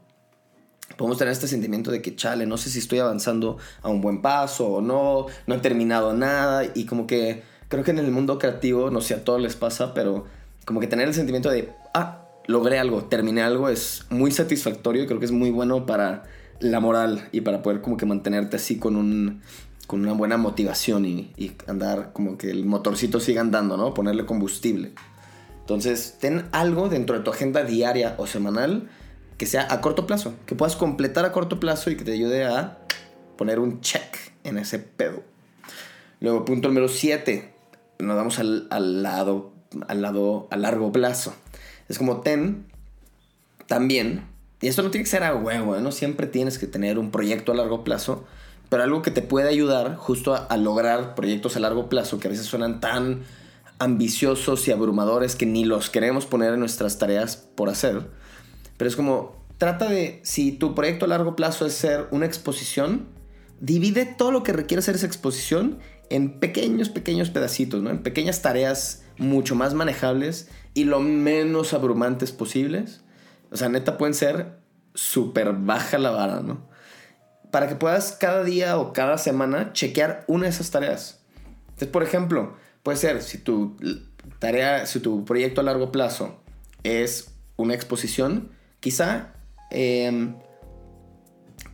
podemos 0.96 1.18
tener 1.18 1.32
este 1.32 1.48
sentimiento 1.48 1.90
de 1.90 2.02
que, 2.02 2.14
chale, 2.14 2.46
no 2.46 2.56
sé 2.56 2.70
si 2.70 2.78
estoy 2.78 2.98
avanzando 2.98 3.58
a 3.82 3.88
un 3.88 4.00
buen 4.00 4.22
paso 4.22 4.66
o 4.68 4.80
no, 4.80 5.26
no 5.46 5.54
he 5.54 5.58
terminado 5.58 6.12
nada 6.12 6.64
y 6.74 6.84
como 6.86 7.06
que 7.06 7.42
creo 7.74 7.84
que 7.84 7.90
en 7.90 7.98
el 7.98 8.12
mundo 8.12 8.38
creativo, 8.38 8.90
no 8.90 9.00
sé, 9.00 9.14
a 9.14 9.24
todos 9.24 9.40
les 9.40 9.56
pasa, 9.56 9.94
pero 9.94 10.26
como 10.64 10.78
que 10.78 10.86
tener 10.86 11.08
el 11.08 11.14
sentimiento 11.14 11.50
de, 11.50 11.72
ah, 11.92 12.22
logré 12.46 12.78
algo, 12.78 13.04
terminé 13.04 13.42
algo 13.42 13.68
es 13.68 14.06
muy 14.10 14.30
satisfactorio 14.30 15.02
y 15.02 15.06
creo 15.06 15.18
que 15.18 15.24
es 15.24 15.32
muy 15.32 15.50
bueno 15.50 15.84
para 15.84 16.22
la 16.60 16.78
moral 16.78 17.28
y 17.32 17.40
para 17.40 17.62
poder 17.62 17.80
como 17.80 17.96
que 17.96 18.06
mantenerte 18.06 18.56
así 18.56 18.78
con 18.78 18.96
un 18.96 19.42
con 19.88 20.00
una 20.00 20.12
buena 20.12 20.36
motivación 20.36 21.04
y, 21.04 21.32
y 21.36 21.52
andar 21.66 22.12
como 22.12 22.38
que 22.38 22.50
el 22.50 22.64
motorcito 22.64 23.20
siga 23.20 23.42
andando, 23.42 23.76
¿no? 23.76 23.92
Ponerle 23.92 24.24
combustible. 24.24 24.92
Entonces, 25.60 26.16
ten 26.20 26.46
algo 26.52 26.88
dentro 26.88 27.18
de 27.18 27.24
tu 27.24 27.30
agenda 27.30 27.64
diaria 27.64 28.14
o 28.16 28.26
semanal 28.26 28.88
que 29.36 29.46
sea 29.46 29.66
a 29.68 29.80
corto 29.80 30.06
plazo, 30.06 30.34
que 30.46 30.54
puedas 30.54 30.76
completar 30.76 31.24
a 31.24 31.32
corto 31.32 31.60
plazo 31.60 31.90
y 31.90 31.96
que 31.96 32.04
te 32.04 32.12
ayude 32.12 32.44
a 32.44 32.78
poner 33.36 33.58
un 33.58 33.80
check 33.80 34.16
en 34.44 34.58
ese 34.58 34.78
pedo. 34.78 35.22
Luego, 36.20 36.44
punto 36.46 36.68
número 36.68 36.88
7, 36.88 37.53
nos 37.98 38.16
vamos 38.16 38.38
al, 38.38 39.02
lado, 39.02 39.52
al 39.88 40.02
lado 40.02 40.48
a 40.50 40.56
largo 40.56 40.92
plazo. 40.92 41.34
Es 41.88 41.98
como 41.98 42.20
ten 42.20 42.66
también, 43.66 44.26
y 44.60 44.68
esto 44.68 44.82
no 44.82 44.90
tiene 44.90 45.04
que 45.04 45.10
ser 45.10 45.24
a 45.24 45.34
huevo, 45.34 45.76
¿eh? 45.76 45.80
no 45.80 45.92
siempre 45.92 46.26
tienes 46.26 46.58
que 46.58 46.66
tener 46.66 46.98
un 46.98 47.10
proyecto 47.10 47.52
a 47.52 47.54
largo 47.54 47.84
plazo, 47.84 48.24
pero 48.68 48.82
algo 48.82 49.02
que 49.02 49.10
te 49.10 49.22
puede 49.22 49.48
ayudar 49.48 49.96
justo 49.96 50.34
a, 50.34 50.38
a 50.38 50.56
lograr 50.56 51.14
proyectos 51.14 51.56
a 51.56 51.60
largo 51.60 51.88
plazo 51.88 52.18
que 52.18 52.28
a 52.28 52.30
veces 52.30 52.46
suenan 52.46 52.80
tan 52.80 53.22
ambiciosos 53.78 54.66
y 54.68 54.72
abrumadores 54.72 55.36
que 55.36 55.46
ni 55.46 55.64
los 55.64 55.90
queremos 55.90 56.26
poner 56.26 56.54
en 56.54 56.60
nuestras 56.60 56.98
tareas 56.98 57.36
por 57.36 57.68
hacer 57.68 58.08
pero 58.76 58.88
es 58.88 58.96
como, 58.96 59.36
trata 59.58 59.88
de, 59.88 60.20
si 60.24 60.52
tu 60.52 60.74
proyecto 60.74 61.04
a 61.04 61.08
largo 61.08 61.36
plazo 61.36 61.66
es 61.66 61.74
ser 61.74 62.06
una 62.10 62.26
exposición, 62.26 63.06
divide 63.60 64.04
todo 64.04 64.32
lo 64.32 64.42
que 64.42 64.52
requiere 64.52 64.80
hacer 64.80 64.96
esa 64.96 65.06
exposición 65.06 65.78
en 66.14 66.38
pequeños, 66.40 66.88
pequeños 66.88 67.30
pedacitos, 67.30 67.82
¿no? 67.82 67.90
En 67.90 68.02
pequeñas 68.02 68.42
tareas 68.42 69.04
mucho 69.18 69.54
más 69.54 69.74
manejables 69.74 70.48
y 70.74 70.84
lo 70.84 71.00
menos 71.00 71.72
abrumantes 71.72 72.32
posibles. 72.32 73.02
O 73.50 73.56
sea, 73.56 73.68
neta 73.68 73.98
pueden 73.98 74.14
ser 74.14 74.58
súper 74.94 75.52
baja 75.52 75.98
la 75.98 76.10
vara, 76.10 76.40
¿no? 76.40 76.68
Para 77.50 77.68
que 77.68 77.76
puedas 77.76 78.12
cada 78.12 78.44
día 78.44 78.78
o 78.78 78.92
cada 78.92 79.18
semana 79.18 79.72
chequear 79.72 80.24
una 80.26 80.44
de 80.44 80.50
esas 80.50 80.70
tareas. 80.70 81.20
Entonces, 81.66 81.88
por 81.88 82.02
ejemplo, 82.02 82.56
puede 82.82 82.98
ser 82.98 83.22
si 83.22 83.38
tu 83.38 83.76
tarea, 84.38 84.86
si 84.86 85.00
tu 85.00 85.24
proyecto 85.24 85.60
a 85.60 85.64
largo 85.64 85.92
plazo 85.92 86.40
es 86.82 87.32
una 87.56 87.74
exposición, 87.74 88.50
Quizá 88.84 89.32
em, 89.70 90.36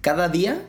cada 0.01 0.29
día, 0.29 0.65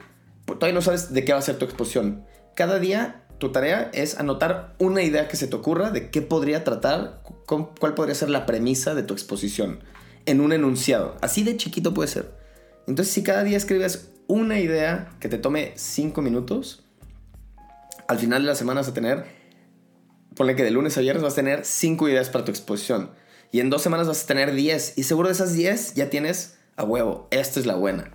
todavía 0.47 0.73
no 0.73 0.81
sabes 0.81 1.13
de 1.13 1.23
qué 1.23 1.33
va 1.33 1.37
a 1.37 1.43
ser 1.43 1.59
tu 1.59 1.65
exposición. 1.65 2.25
Cada 2.55 2.79
día 2.79 3.20
tu 3.41 3.51
tarea 3.51 3.89
es 3.91 4.19
anotar 4.19 4.75
una 4.77 5.01
idea 5.01 5.27
que 5.27 5.35
se 5.35 5.47
te 5.47 5.55
ocurra 5.55 5.89
de 5.89 6.11
qué 6.11 6.21
podría 6.21 6.63
tratar, 6.63 7.23
cuál 7.47 7.95
podría 7.95 8.13
ser 8.13 8.29
la 8.29 8.45
premisa 8.45 8.93
de 8.93 9.01
tu 9.01 9.15
exposición 9.15 9.79
en 10.27 10.41
un 10.41 10.53
enunciado. 10.53 11.17
Así 11.21 11.41
de 11.41 11.57
chiquito 11.57 11.91
puede 11.91 12.07
ser. 12.07 12.31
Entonces, 12.85 13.11
si 13.11 13.23
cada 13.23 13.43
día 13.43 13.57
escribes 13.57 14.11
una 14.27 14.59
idea 14.59 15.09
que 15.19 15.27
te 15.27 15.39
tome 15.39 15.73
cinco 15.75 16.21
minutos, 16.21 16.83
al 18.07 18.19
final 18.19 18.43
de 18.43 18.49
la 18.49 18.55
semana 18.55 18.81
vas 18.81 18.89
a 18.89 18.93
tener, 18.93 19.25
ponle 20.35 20.55
que 20.55 20.63
de 20.63 20.69
lunes 20.69 20.95
a 20.99 21.01
viernes 21.01 21.23
vas 21.23 21.33
a 21.33 21.37
tener 21.37 21.65
cinco 21.65 22.07
ideas 22.07 22.29
para 22.29 22.45
tu 22.45 22.51
exposición. 22.51 23.09
Y 23.51 23.59
en 23.59 23.71
dos 23.71 23.81
semanas 23.81 24.05
vas 24.05 24.23
a 24.23 24.27
tener 24.27 24.53
10. 24.53 24.99
Y 24.99 25.03
seguro 25.03 25.29
de 25.29 25.33
esas 25.33 25.53
10 25.53 25.95
ya 25.95 26.11
tienes 26.11 26.59
a 26.75 26.83
huevo, 26.83 27.27
esta 27.31 27.59
es 27.59 27.65
la 27.65 27.75
buena. 27.75 28.11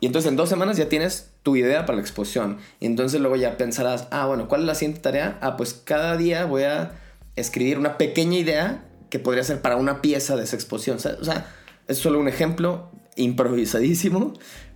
Y 0.00 0.06
entonces 0.06 0.30
en 0.30 0.36
dos 0.36 0.50
semanas 0.50 0.76
ya 0.76 0.90
tienes 0.90 1.30
tu 1.46 1.54
idea 1.54 1.86
para 1.86 1.94
la 1.94 2.02
exposición. 2.02 2.58
Y 2.80 2.86
entonces 2.86 3.20
luego 3.20 3.36
ya 3.36 3.56
pensarás, 3.56 4.08
ah, 4.10 4.26
bueno, 4.26 4.48
¿cuál 4.48 4.62
es 4.62 4.66
la 4.66 4.74
siguiente 4.74 5.00
tarea? 5.00 5.38
Ah, 5.40 5.56
pues 5.56 5.74
cada 5.74 6.16
día 6.16 6.44
voy 6.44 6.64
a 6.64 6.98
escribir 7.36 7.78
una 7.78 7.98
pequeña 7.98 8.36
idea 8.36 8.84
que 9.10 9.20
podría 9.20 9.44
ser 9.44 9.62
para 9.62 9.76
una 9.76 10.02
pieza 10.02 10.34
de 10.34 10.42
esa 10.42 10.56
exposición. 10.56 10.96
O 10.96 11.24
sea, 11.24 11.54
es 11.86 11.98
solo 11.98 12.18
un 12.18 12.26
ejemplo 12.26 12.90
improvisadísimo. 13.14 14.34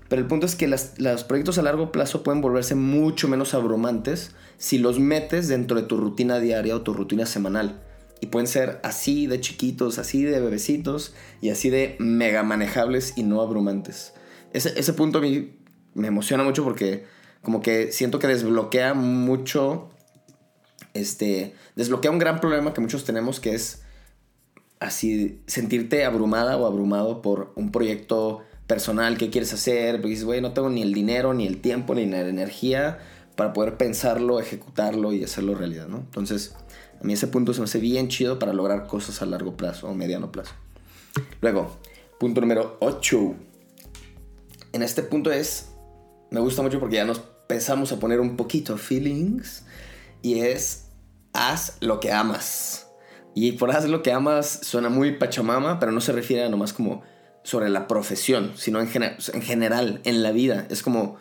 Pero 0.08 0.22
el 0.22 0.28
punto 0.28 0.46
es 0.46 0.54
que 0.54 0.68
los 0.68 1.24
proyectos 1.24 1.58
a 1.58 1.62
largo 1.62 1.90
plazo 1.90 2.22
pueden 2.22 2.40
volverse 2.40 2.76
mucho 2.76 3.26
menos 3.26 3.52
abrumantes 3.52 4.36
si 4.56 4.78
los 4.78 5.00
metes 5.00 5.48
dentro 5.48 5.76
de 5.76 5.88
tu 5.88 5.96
rutina 5.96 6.38
diaria 6.38 6.76
o 6.76 6.82
tu 6.82 6.94
rutina 6.94 7.26
semanal. 7.26 7.82
Y 8.20 8.26
pueden 8.26 8.46
ser 8.46 8.78
así 8.84 9.26
de 9.26 9.40
chiquitos, 9.40 9.98
así 9.98 10.22
de 10.22 10.38
bebecitos 10.38 11.14
y 11.40 11.50
así 11.50 11.68
de 11.68 11.96
mega 11.98 12.44
manejables 12.44 13.14
y 13.16 13.24
no 13.24 13.40
abrumantes. 13.40 14.12
Ese, 14.52 14.78
ese 14.78 14.92
punto 14.92 15.18
a 15.18 15.22
mí 15.22 15.56
me 15.94 16.08
emociona 16.08 16.44
mucho 16.44 16.64
porque 16.64 17.04
como 17.42 17.62
que 17.62 17.92
siento 17.92 18.18
que 18.18 18.26
desbloquea 18.26 18.94
mucho, 18.94 19.90
este, 20.94 21.54
desbloquea 21.76 22.10
un 22.10 22.18
gran 22.18 22.40
problema 22.40 22.74
que 22.74 22.80
muchos 22.80 23.04
tenemos 23.04 23.40
que 23.40 23.54
es 23.54 23.82
así 24.78 25.42
sentirte 25.46 26.04
abrumada 26.04 26.56
o 26.56 26.66
abrumado 26.66 27.22
por 27.22 27.52
un 27.54 27.70
proyecto 27.70 28.42
personal 28.66 29.18
que 29.18 29.30
quieres 29.30 29.52
hacer, 29.52 29.96
porque 29.96 30.10
dices, 30.10 30.24
güey, 30.24 30.40
no 30.40 30.52
tengo 30.52 30.70
ni 30.70 30.82
el 30.82 30.94
dinero, 30.94 31.34
ni 31.34 31.46
el 31.46 31.60
tiempo, 31.60 31.94
ni 31.94 32.06
la 32.06 32.20
energía 32.20 32.98
para 33.36 33.52
poder 33.52 33.76
pensarlo, 33.76 34.38
ejecutarlo 34.38 35.12
y 35.12 35.24
hacerlo 35.24 35.54
realidad, 35.54 35.88
¿no? 35.88 35.98
Entonces, 35.98 36.54
a 37.00 37.04
mí 37.04 37.14
ese 37.14 37.26
punto 37.26 37.54
se 37.54 37.60
me 37.60 37.64
hace 37.64 37.78
bien 37.78 38.08
chido 38.08 38.38
para 38.38 38.52
lograr 38.52 38.86
cosas 38.86 39.22
a 39.22 39.26
largo 39.26 39.56
plazo 39.56 39.88
o 39.88 39.94
mediano 39.94 40.30
plazo. 40.30 40.52
Luego, 41.40 41.78
punto 42.18 42.40
número 42.40 42.76
8. 42.80 43.34
En 44.72 44.82
este 44.82 45.02
punto 45.02 45.32
es, 45.32 45.69
me 46.30 46.40
gusta 46.40 46.62
mucho 46.62 46.80
porque 46.80 46.96
ya 46.96 47.04
nos 47.04 47.22
empezamos 47.42 47.92
a 47.92 47.98
poner 47.98 48.20
un 48.20 48.36
poquito 48.36 48.76
feelings 48.76 49.64
y 50.22 50.40
es, 50.40 50.86
haz 51.32 51.76
lo 51.80 52.00
que 52.00 52.12
amas. 52.12 52.86
Y 53.34 53.52
por 53.52 53.70
haz 53.70 53.88
lo 53.88 54.02
que 54.02 54.12
amas 54.12 54.60
suena 54.62 54.88
muy 54.88 55.16
pachamama, 55.16 55.78
pero 55.78 55.92
no 55.92 56.00
se 56.00 56.12
refiere 56.12 56.44
a 56.44 56.48
nomás 56.48 56.72
como 56.72 57.02
sobre 57.42 57.68
la 57.68 57.88
profesión, 57.88 58.52
sino 58.56 58.80
en, 58.80 58.88
en 58.92 59.42
general, 59.42 60.00
en 60.04 60.22
la 60.22 60.32
vida. 60.32 60.66
Es 60.68 60.82
como 60.82 61.18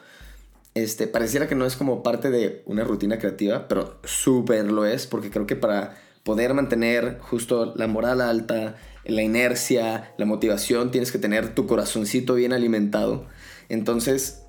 este, 0.75 1.07
pareciera 1.07 1.47
que 1.47 1.55
no 1.55 1.65
es 1.65 1.75
como 1.75 2.03
parte 2.03 2.29
de 2.29 2.63
una 2.65 2.83
rutina 2.83 3.17
creativa, 3.17 3.67
pero 3.67 3.99
súper 4.03 4.71
lo 4.71 4.85
es, 4.85 5.07
porque 5.07 5.29
creo 5.29 5.47
que 5.47 5.55
para 5.55 5.97
poder 6.23 6.53
mantener 6.53 7.17
justo 7.19 7.73
la 7.75 7.87
moral 7.87 8.21
alta, 8.21 8.75
la 9.05 9.21
inercia, 9.21 10.13
la 10.17 10.25
motivación, 10.25 10.91
tienes 10.91 11.11
que 11.11 11.19
tener 11.19 11.55
tu 11.55 11.65
corazoncito 11.65 12.35
bien 12.35 12.53
alimentado. 12.53 13.25
Entonces, 13.67 14.43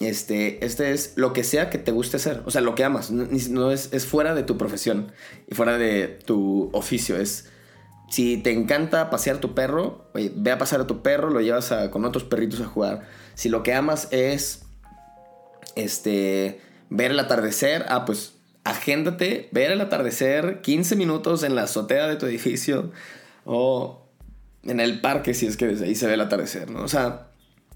este, 0.00 0.64
este 0.64 0.92
es 0.92 1.12
lo 1.16 1.32
que 1.32 1.44
sea 1.44 1.70
que 1.70 1.78
te 1.78 1.92
guste 1.92 2.16
hacer, 2.16 2.42
o 2.46 2.50
sea, 2.50 2.60
lo 2.60 2.74
que 2.74 2.84
amas, 2.84 3.10
no, 3.10 3.70
es, 3.70 3.92
es, 3.92 4.06
fuera 4.06 4.34
de 4.34 4.42
tu 4.42 4.58
profesión 4.58 5.12
y 5.48 5.54
fuera 5.54 5.78
de 5.78 6.08
tu 6.24 6.70
oficio, 6.72 7.16
es... 7.16 7.50
Si 8.10 8.36
te 8.36 8.52
encanta 8.52 9.10
pasear 9.10 9.38
tu 9.38 9.54
perro, 9.54 10.08
ve 10.14 10.52
a 10.52 10.58
pasear 10.58 10.82
a 10.82 10.86
tu 10.86 11.02
perro, 11.02 11.30
lo 11.30 11.40
llevas 11.40 11.74
con 11.90 12.04
otros 12.04 12.22
perritos 12.22 12.60
a 12.60 12.66
jugar. 12.66 13.08
Si 13.34 13.48
lo 13.48 13.64
que 13.64 13.74
amas 13.74 14.06
es 14.12 14.62
este, 15.74 16.60
ver 16.90 17.10
el 17.10 17.18
atardecer, 17.18 17.86
ah, 17.88 18.04
pues 18.04 18.34
agéndate 18.64 19.48
ver 19.52 19.72
el 19.72 19.80
atardecer 19.80 20.60
15 20.62 20.96
minutos 20.96 21.42
en 21.42 21.54
la 21.54 21.64
azotea 21.64 22.06
de 22.08 22.16
tu 22.16 22.26
edificio 22.26 22.92
o 23.44 24.06
en 24.62 24.80
el 24.80 25.00
parque 25.00 25.34
si 25.34 25.46
es 25.46 25.56
que 25.56 25.66
desde 25.66 25.84
ahí 25.84 25.94
se 25.94 26.06
ve 26.06 26.14
el 26.14 26.20
atardecer, 26.22 26.70
¿no? 26.70 26.82
O 26.82 26.88
sea, 26.88 27.28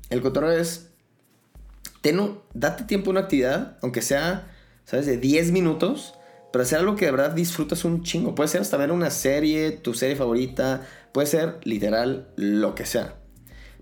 el 0.09 0.23
cotorreo 0.23 0.53
es, 0.53 0.88
date 2.55 2.85
tiempo 2.85 3.11
a 3.11 3.13
una 3.13 3.21
actividad, 3.21 3.79
aunque 3.83 4.03
sea, 4.03 4.51
¿sabes? 4.85 5.07
De 5.07 5.17
10 5.17 5.53
minutos, 5.53 6.15
pero 6.53 6.63
hacer 6.63 6.79
algo 6.79 6.97
que 6.97 7.05
de 7.05 7.11
verdad 7.11 7.33
disfrutas 7.33 7.85
un 7.85 8.03
chingo. 8.03 8.35
Puede 8.35 8.49
ser 8.49 8.61
hasta 8.61 8.77
ver 8.77 8.93
una 8.93 9.11
serie, 9.11 9.73
tu 9.73 9.95
serie 9.95 10.17
favorita, 10.17 10.87
puede 11.13 11.27
ser 11.27 11.59
literal 11.65 12.29
lo 12.37 12.75
que 12.75 12.87
sea. 12.87 13.17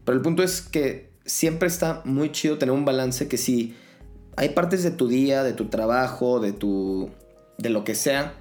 Pero 0.05 0.17
el 0.17 0.23
punto 0.23 0.43
es 0.43 0.61
que 0.63 1.11
siempre 1.25 1.69
está 1.69 2.03
muy 2.05 2.33
chido 2.33 2.59
tener 2.59 2.75
un 2.75 2.85
balance 2.85 3.29
que 3.29 3.37
si 3.37 3.75
hay 4.37 4.51
partes 4.51 4.83
de 4.83 4.91
tu 4.91 5.09
día, 5.09 5.43
de 5.43 5.53
tu 5.53 5.67
trabajo, 5.67 6.41
de 6.41 6.53
tu 6.53 7.11
de 7.59 7.71
lo 7.71 7.85
que 7.85 7.95
sea 7.95 8.35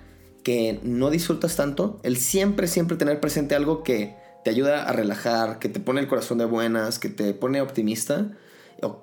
que 0.45 0.79
no 0.83 1.09
disfrutas 1.09 1.55
tanto, 1.55 1.99
el 2.03 2.17
siempre 2.17 2.67
siempre 2.67 2.97
tener 2.97 3.19
presente 3.19 3.55
algo 3.55 3.81
que 3.81 4.15
te 4.43 4.51
ayuda 4.51 4.83
a 4.83 4.91
relajar, 4.91 5.57
que 5.57 5.69
te 5.69 5.79
pone 5.79 6.01
el 6.01 6.07
corazón 6.07 6.37
de 6.37 6.45
buenas, 6.45 6.99
que 6.99 7.09
te 7.09 7.33
pone 7.33 7.61
optimista, 7.61 8.29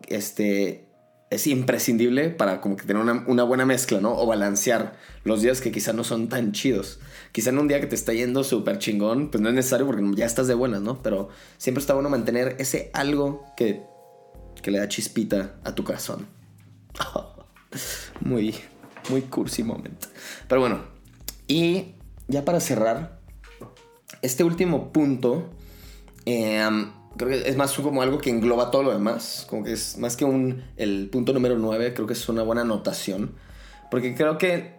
este 0.09 0.89
es 1.31 1.47
imprescindible 1.47 2.29
para 2.29 2.61
como 2.61 2.77
que 2.77 2.85
tener 2.85 3.03
una, 3.03 3.43
buena 3.45 3.65
mezcla, 3.65 4.01
¿no? 4.01 4.15
O 4.15 4.27
balancear 4.27 4.95
los 5.25 5.41
días 5.41 5.63
que 5.63 5.73
quizá 5.73 5.95
no 5.95 6.05
son 6.05 6.29
tan 6.29 6.53
chidos. 6.53 7.01
Quizá 7.33 7.51
en 7.51 7.59
un 7.59 7.69
día 7.69 7.81
que 7.81 7.87
te 7.87 7.95
está 7.95 8.13
yendo 8.13 8.45
súper 8.45 8.79
chingón, 8.79 9.31
pues 9.31 9.41
no 9.41 9.49
es 9.49 9.55
necesario 9.55 9.87
porque 9.87 10.05
ya 10.15 10.27
estás 10.27 10.47
de 10.47 10.55
buenas, 10.55 10.83
¿no? 10.83 11.03
Pero 11.03 11.31
siempre 11.57 11.81
está 11.81 11.95
bueno 11.95 12.11
mantener 12.11 12.57
ese 12.59 12.91
algo 12.93 13.47
que, 13.57 13.83
que 14.63 14.71
le 14.71 14.79
da 14.79 14.89
chispita 14.89 15.55
a 15.65 15.75
tu 15.75 15.85
corazón. 15.85 16.27
muy, 18.21 18.55
muy 19.09 19.23
cursi 19.23 19.63
momento. 19.63 20.09
Pero 20.49 20.61
bueno, 20.61 20.85
y 21.49 21.95
ya 22.29 22.45
para 22.45 22.61
cerrar, 22.61 23.21
este 24.21 24.45
último 24.45 24.93
punto, 24.93 25.51
em, 26.27 26.93
creo 27.17 27.31
que 27.31 27.49
es 27.49 27.57
más 27.57 27.73
como 27.75 28.03
algo 28.03 28.19
que 28.19 28.31
engloba 28.31 28.71
todo 28.71 28.83
lo 28.83 28.93
demás. 28.93 29.47
Como 29.49 29.65
que 29.65 29.73
es 29.73 29.99
más 29.99 30.17
que 30.17 30.25
un, 30.25 30.65
el 30.77 31.09
punto 31.11 31.33
número 31.33 31.59
9, 31.59 31.95
creo 31.95 32.07
que 32.07 32.13
es 32.13 32.29
una 32.29 32.43
buena 32.43 32.63
anotación. 32.63 33.35
Porque 33.91 34.15
creo 34.15 34.39
que 34.39 34.75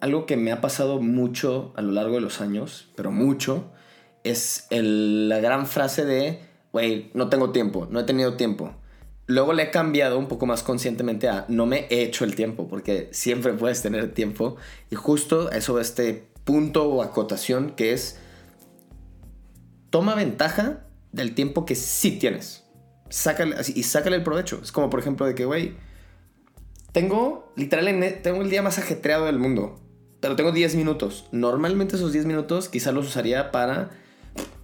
algo 0.00 0.26
que 0.26 0.36
me 0.36 0.52
ha 0.52 0.60
pasado 0.60 1.00
mucho 1.00 1.72
a 1.76 1.82
lo 1.82 1.92
largo 1.92 2.14
de 2.14 2.20
los 2.20 2.40
años, 2.40 2.90
pero 2.94 3.10
mucho, 3.10 3.70
es 4.24 4.66
la 4.70 5.38
gran 5.40 5.66
frase 5.66 6.04
de, 6.04 6.40
güey, 6.72 7.10
no 7.14 7.28
tengo 7.28 7.50
tiempo, 7.50 7.86
no 7.90 8.00
he 8.00 8.04
tenido 8.04 8.34
tiempo. 8.34 8.74
Luego 9.26 9.52
le 9.52 9.64
he 9.64 9.70
cambiado 9.70 10.18
un 10.18 10.26
poco 10.26 10.46
más 10.46 10.62
conscientemente 10.62 11.28
a 11.28 11.44
no 11.48 11.66
me 11.66 11.86
he 11.90 12.02
hecho 12.02 12.24
el 12.24 12.34
tiempo, 12.34 12.66
porque 12.68 13.08
siempre 13.12 13.52
puedes 13.52 13.82
tener 13.82 14.14
tiempo. 14.14 14.56
Y 14.90 14.96
justo 14.96 15.50
eso 15.50 15.78
este 15.80 16.28
punto 16.44 16.88
o 16.88 17.02
acotación 17.02 17.72
que 17.76 17.92
es, 17.92 18.18
toma 19.90 20.14
ventaja 20.14 20.87
del 21.12 21.34
tiempo 21.34 21.64
que 21.64 21.74
sí 21.74 22.18
tienes. 22.18 22.64
Sácale, 23.10 23.56
y 23.74 23.82
sácale 23.82 24.16
el 24.16 24.22
provecho. 24.22 24.60
Es 24.62 24.72
como 24.72 24.90
por 24.90 25.00
ejemplo 25.00 25.26
de 25.26 25.34
que, 25.34 25.44
güey, 25.44 25.76
tengo 26.92 27.52
literalmente, 27.56 28.12
tengo 28.12 28.42
el 28.42 28.50
día 28.50 28.62
más 28.62 28.78
ajetreado 28.78 29.26
del 29.26 29.38
mundo, 29.38 29.80
pero 30.20 30.36
tengo 30.36 30.52
10 30.52 30.74
minutos. 30.74 31.26
Normalmente 31.32 31.96
esos 31.96 32.12
10 32.12 32.26
minutos 32.26 32.68
quizás 32.68 32.94
los 32.94 33.06
usaría 33.06 33.50
para 33.50 33.90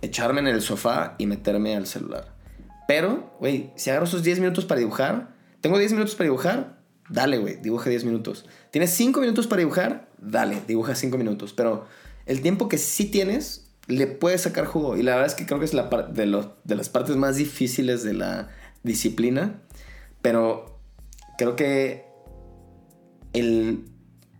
echarme 0.02 0.40
en 0.40 0.48
el 0.48 0.60
sofá 0.60 1.14
y 1.18 1.26
meterme 1.26 1.76
al 1.76 1.86
celular. 1.86 2.34
Pero, 2.86 3.34
güey, 3.40 3.72
si 3.76 3.90
agarro 3.90 4.06
esos 4.06 4.22
10 4.22 4.40
minutos 4.40 4.64
para 4.64 4.78
dibujar, 4.78 5.34
tengo 5.60 5.78
10 5.78 5.92
minutos 5.92 6.14
para 6.14 6.26
dibujar, 6.26 6.78
dale, 7.08 7.38
güey, 7.38 7.56
dibuja 7.56 7.88
10 7.88 8.04
minutos. 8.04 8.46
Tienes 8.70 8.90
5 8.90 9.20
minutos 9.20 9.46
para 9.46 9.60
dibujar, 9.60 10.08
dale, 10.18 10.60
dibuja 10.66 10.94
5 10.94 11.16
minutos. 11.16 11.52
Pero 11.52 11.86
el 12.26 12.42
tiempo 12.42 12.68
que 12.68 12.78
sí 12.78 13.06
tienes, 13.06 13.63
le 13.86 14.06
puedes 14.06 14.42
sacar 14.42 14.66
jugo. 14.66 14.96
Y 14.96 15.02
la 15.02 15.12
verdad 15.12 15.26
es 15.26 15.34
que 15.34 15.46
creo 15.46 15.58
que 15.58 15.66
es 15.66 15.72
de, 15.72 16.76
las 16.76 16.88
partes 16.88 17.16
más 17.16 17.36
difíciles 17.36 18.02
de 18.02 18.14
la 18.14 18.48
disciplina. 18.82 19.62
Pero 20.22 20.80
creo 21.38 21.56
que 21.56 22.06
el 23.32 23.84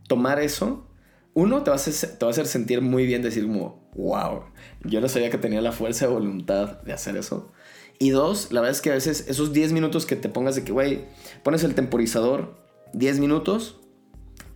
tomar 0.09 0.41
eso, 0.41 0.87
uno, 1.35 1.63
te 1.63 1.71
va, 1.71 1.77
a 1.77 1.81
hacer, 1.81 2.17
te 2.17 2.25
va 2.25 2.31
a 2.31 2.35
sentir 2.35 2.81
muy 2.81 3.07
bien, 3.07 3.23
decir 3.23 3.45
como, 3.45 3.91
wow, 3.95 4.45
yo 4.85 5.01
no 5.01 5.09
sabía 5.09 5.31
que 5.31 5.39
tenía 5.39 5.61
la 5.61 5.73
fuerza 5.73 6.07
de 6.07 6.13
voluntad 6.13 6.83
de 6.83 6.93
hacer 6.93 7.17
eso. 7.17 7.53
Y 7.99 8.11
dos, 8.11 8.53
la 8.53 8.61
verdad 8.61 8.77
es 8.77 8.83
que 8.83 8.91
a 8.91 8.95
veces 8.95 9.27
esos 9.29 9.53
10 9.53 9.73
minutos 9.73 10.07
que 10.07 10.17
te 10.17 10.29
pongas 10.29 10.57
de 10.57 10.65
que, 10.65 10.73
güey, 10.73 11.05
pones 11.43 11.63
el 11.65 11.75
temporizador 11.75 12.57
10 12.93 13.21
minutos, 13.21 13.81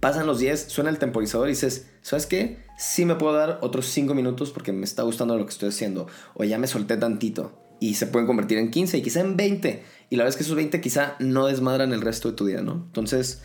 pasan 0.01 0.27
los 0.27 0.39
10, 0.39 0.67
suena 0.69 0.91
el 0.91 0.99
temporizador 0.99 1.49
y 1.49 1.53
dices, 1.53 1.89
¿sabes 2.03 2.27
qué? 2.27 2.59
Sí 2.79 3.05
me 3.05 3.17
puedo 3.17 3.35
dar 3.35 3.59
otros 3.63 3.87
5 3.87 4.15
minutos 4.15 4.51
porque 4.51 4.73
me 4.73 4.85
está 4.85 5.03
gustando 5.03 5.37
lo 5.37 5.45
que 5.45 5.53
estoy 5.53 5.71
haciendo. 5.71 6.07
O 6.35 6.45
ya 6.45 6.59
me 6.59 6.67
solté 6.67 6.97
tantito. 6.97 7.53
Y 7.81 7.95
se 7.95 8.07
pueden 8.07 8.27
convertir 8.27 8.59
en 8.59 8.71
15 8.71 8.99
y 8.99 9.03
quizá 9.03 9.21
en 9.21 9.37
20. 9.37 9.83
Y 10.11 10.17
la 10.17 10.25
verdad 10.25 10.35
es 10.35 10.37
que 10.37 10.43
esos 10.45 10.57
20 10.57 10.81
quizá 10.81 11.17
no 11.19 11.47
desmadran 11.47 11.93
el 11.93 12.01
resto 12.01 12.31
de 12.31 12.37
tu 12.37 12.47
día, 12.47 12.61
¿no? 12.61 12.73
Entonces, 12.73 13.43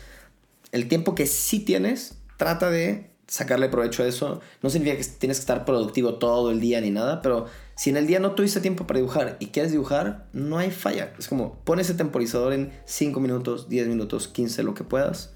el 0.72 0.88
tiempo 0.88 1.14
que 1.14 1.26
sí 1.26 1.60
tienes, 1.60 2.18
trata 2.36 2.70
de 2.70 3.14
sacarle 3.26 3.68
provecho 3.68 4.02
a 4.02 4.06
eso. 4.06 4.40
No 4.62 4.70
significa 4.70 4.96
que 4.96 5.04
tienes 5.18 5.38
que 5.38 5.42
estar 5.42 5.64
productivo 5.64 6.14
todo 6.16 6.50
el 6.50 6.60
día 6.60 6.80
ni 6.80 6.90
nada, 6.90 7.22
pero 7.22 7.46
si 7.76 7.90
en 7.90 7.96
el 7.96 8.06
día 8.06 8.20
no 8.20 8.32
tuviste 8.32 8.60
tiempo 8.60 8.86
para 8.86 8.98
dibujar 8.98 9.36
y 9.40 9.46
quieres 9.46 9.72
dibujar, 9.72 10.26
no 10.32 10.58
hay 10.58 10.70
falla. 10.70 11.12
Es 11.18 11.28
como 11.28 11.58
pon 11.64 11.80
ese 11.80 11.94
temporizador 11.94 12.52
en 12.52 12.72
5 12.84 13.20
minutos, 13.20 13.68
10 13.68 13.88
minutos, 13.88 14.28
15, 14.28 14.62
lo 14.62 14.74
que 14.74 14.84
puedas, 14.84 15.33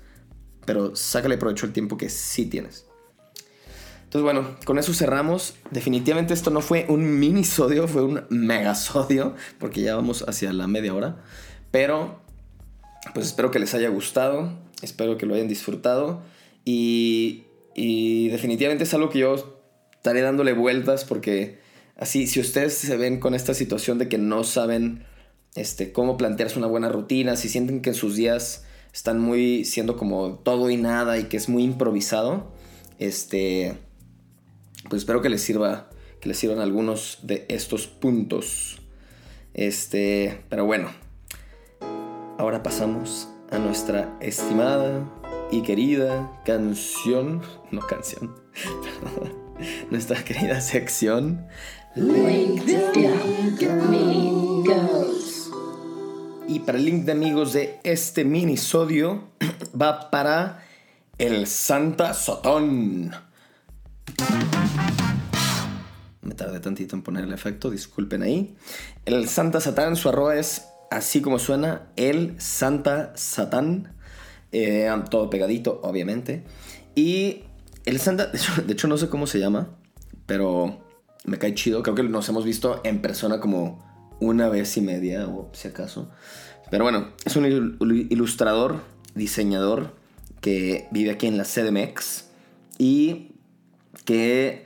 pero 0.69 0.95
sácale 0.95 1.39
provecho 1.39 1.65
al 1.65 1.73
tiempo 1.73 1.97
que 1.97 2.11
sí 2.11 2.45
tienes. 2.45 2.85
Entonces, 4.05 4.23
bueno, 4.23 4.57
con 4.65 4.79
eso 4.79 4.93
cerramos. 4.93 5.55
Definitivamente 5.71 6.35
esto 6.35 6.51
no 6.51 6.61
fue 6.61 6.85
un 6.89 7.19
minisodio, 7.19 7.89
fue 7.89 8.05
un 8.05 8.25
megasodio, 8.29 9.35
porque 9.59 9.81
ya 9.81 9.97
vamos 9.97 10.25
hacia 10.29 10.53
la 10.53 10.67
media 10.67 10.95
hora. 10.95 11.25
Pero, 11.71 12.21
pues 13.15 13.27
espero 13.27 13.51
que 13.51 13.59
les 13.59 13.75
haya 13.75 13.89
gustado, 13.89 14.53
espero 14.83 15.17
que 15.17 15.25
lo 15.27 15.35
hayan 15.35 15.49
disfrutado. 15.49 16.23
Y 16.65 17.47
y 17.81 18.29
definitivamente 18.31 18.83
es 18.83 18.93
algo 18.93 19.09
que 19.09 19.21
yo 19.21 19.37
estaré 19.93 20.21
dándole 20.21 20.53
vueltas 20.53 21.05
porque 21.05 21.61
así, 21.97 22.27
si 22.27 22.41
ustedes 22.41 22.75
se 22.75 22.97
ven 22.97 23.21
con 23.21 23.37
esta 23.37 23.55
situación 23.55 23.99
de 23.99 24.09
que 24.09 24.19
no 24.19 24.43
saben 24.43 25.05
este, 25.55 25.93
cómo 25.93 26.17
plantearse 26.17 26.59
una 26.59 26.67
buena 26.67 26.89
rutina, 26.89 27.37
si 27.37 27.49
sienten 27.49 27.81
que 27.81 27.91
en 27.91 27.95
sus 27.95 28.17
días 28.17 28.65
están 28.93 29.21
muy 29.21 29.65
siendo 29.65 29.97
como 29.97 30.41
todo 30.43 30.71
y 30.71 30.77
nada 30.77 31.19
y 31.19 31.25
que 31.25 31.37
es 31.37 31.49
muy 31.49 31.65
improvisado, 31.65 32.53
este, 32.99 33.77
pues 34.89 35.03
espero 35.03 35.23
que 35.23 35.29
les 35.29 35.43
sirva, 35.43 35.89
que 36.21 36.29
les 36.29 36.39
sirvan 36.39 36.61
algunos 36.61 37.21
de 37.23 37.47
estos 37.49 37.87
puntos. 37.87 38.81
Este, 39.55 40.41
pero 40.49 40.67
bueno, 40.67 40.91
ahora 42.39 42.63
pasamos 42.63 43.29
a 43.51 43.59
nuestra 43.59 44.17
estimada 44.21 45.09
y 45.51 45.63
querida 45.63 46.41
canción, 46.45 47.43
no 47.71 47.81
canción, 47.81 48.35
nuestra 49.91 50.23
querida 50.25 50.61
sección. 50.61 51.47
Link. 51.95 52.63
Y 56.49 56.61
para 56.61 56.79
el 56.79 56.87
link 56.87 57.05
de 57.05 57.13
amigos 57.13 57.53
de 57.53 57.79
este 57.85 58.25
minisodio 58.25 59.29
va 59.81 60.09
para 60.09 60.65
el 61.19 61.47
Santa 61.47 62.15
Sotón. 62.15 63.13
Me 66.23 66.35
tardé 66.35 66.59
tantito 66.61 66.97
en 66.97 67.03
poner 67.03 67.25
el 67.25 67.35
efecto, 67.35 67.71
disculpen 67.71 68.23
ahí. 68.23 68.57
El 69.05 69.29
Santa 69.29 69.61
Satán, 69.61 69.95
su 69.95 70.09
arroba 70.09 70.37
es 70.37 70.69
así 70.91 71.21
como 71.21 71.39
suena, 71.39 71.89
el 71.97 72.41
Santa 72.41 73.13
Satán. 73.15 73.93
Eh, 74.51 74.91
todo 75.11 75.29
pegadito, 75.29 75.81
obviamente. 75.83 76.45
Y 76.95 77.43
el 77.85 78.01
Santa, 78.01 78.29
de 78.67 78.73
hecho, 78.73 78.89
no 78.89 78.97
sé 78.97 79.11
cómo 79.11 79.27
se 79.27 79.39
llama, 79.39 79.69
pero 80.25 80.81
me 81.27 81.37
cae 81.37 81.53
chido. 81.53 81.83
Creo 81.83 81.95
que 81.95 82.05
nos 82.05 82.27
hemos 82.31 82.47
visto 82.47 82.81
en 82.85 83.03
persona 83.03 83.39
como 83.39 83.87
una 84.21 84.49
vez 84.49 84.77
y 84.77 84.81
media, 84.81 85.27
o 85.27 85.51
si 85.53 85.69
acaso. 85.69 86.11
Pero 86.71 86.85
bueno, 86.85 87.09
es 87.25 87.37
un 87.37 87.79
ilustrador, 88.11 88.83
diseñador 89.15 89.95
que 90.41 90.87
vive 90.91 91.11
aquí 91.11 91.27
en 91.27 91.39
la 91.39 91.45
CDMX 91.45 92.27
y 92.79 93.33
que 94.05 94.65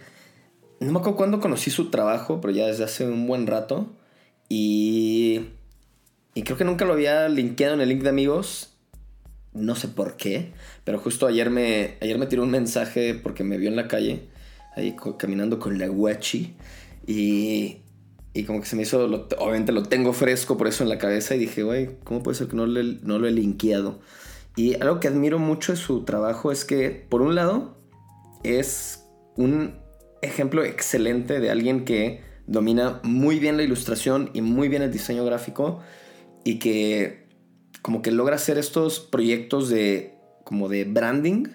no 0.81 0.93
me 0.93 0.99
acuerdo 0.99 1.17
cuándo 1.17 1.41
conocí 1.41 1.71
su 1.71 1.91
trabajo, 1.91 2.41
pero 2.41 2.53
ya 2.53 2.67
desde 2.67 2.85
hace 2.85 3.07
un 3.07 3.27
buen 3.27 3.47
rato. 3.47 3.93
Y, 4.49 5.49
y 6.35 6.43
creo 6.43 6.59
que 6.59 6.65
nunca 6.65 6.85
lo 6.85 6.93
había 6.93 7.29
linkeado 7.29 7.75
en 7.75 7.81
el 7.81 7.89
link 7.89 8.03
de 8.03 8.11
amigos 8.11 8.73
no 9.55 9.75
sé 9.75 9.89
por 9.89 10.17
qué, 10.17 10.53
pero 10.85 10.99
justo 10.99 11.27
ayer 11.27 11.51
me, 11.51 11.97
ayer 12.01 12.19
me 12.19 12.27
tiró 12.27 12.43
un 12.43 12.51
mensaje 12.51 13.15
porque 13.15 13.45
me 13.45 13.59
vio 13.59 13.69
en 13.69 13.77
la 13.77 13.89
calle, 13.89 14.29
ahí 14.77 14.97
caminando 15.19 15.59
con 15.59 15.79
la 15.79 15.89
guachi, 15.89 16.55
y, 17.07 17.79
y 18.35 18.45
como 18.45 18.61
que 18.61 18.67
se 18.67 18.77
me 18.77 18.83
hizo, 18.83 19.05
obviamente 19.39 19.73
lo 19.73 19.83
tengo 19.83 20.13
fresco 20.13 20.57
por 20.57 20.69
eso 20.69 20.83
en 20.83 20.89
la 20.89 20.99
cabeza, 20.99 21.35
y 21.35 21.39
dije, 21.39 21.63
güey, 21.63 21.99
¿cómo 22.05 22.23
puede 22.23 22.37
ser 22.37 22.49
que 22.49 22.57
no, 22.57 22.67
no 22.67 23.19
lo 23.19 23.29
he 23.29 23.31
linkeado? 23.31 24.01
Y 24.57 24.75
algo 24.81 25.01
que 25.01 25.09
admiro 25.09 25.39
mucho 25.39 25.73
de 25.73 25.79
su 25.79 26.05
trabajo 26.05 26.53
es 26.53 26.65
que, 26.65 27.07
por 27.09 27.23
un 27.23 27.35
lado, 27.35 27.79
es 28.43 29.05
un 29.37 29.77
ejemplo 30.23 30.65
excelente 30.65 31.41
de 31.41 31.51
alguien 31.51 31.85
que 31.85 32.23
domina 32.47 33.01
muy 33.03 33.39
bien 33.39 33.57
la 33.57 33.63
ilustración 33.63 34.31
y 34.35 34.41
muy 34.41 34.69
bien 34.69 34.83
el 34.83 34.93
diseño 34.93 35.25
gráfico 35.25 35.81
y 36.45 36.59
que 36.59 37.29
como 37.83 38.03
que 38.03 38.11
logra 38.11 38.37
hacer 38.37 38.59
estos 38.59 39.01
proyectos 39.01 39.69
de 39.69 40.15
como 40.45 40.69
de 40.69 40.85
branding. 40.85 41.47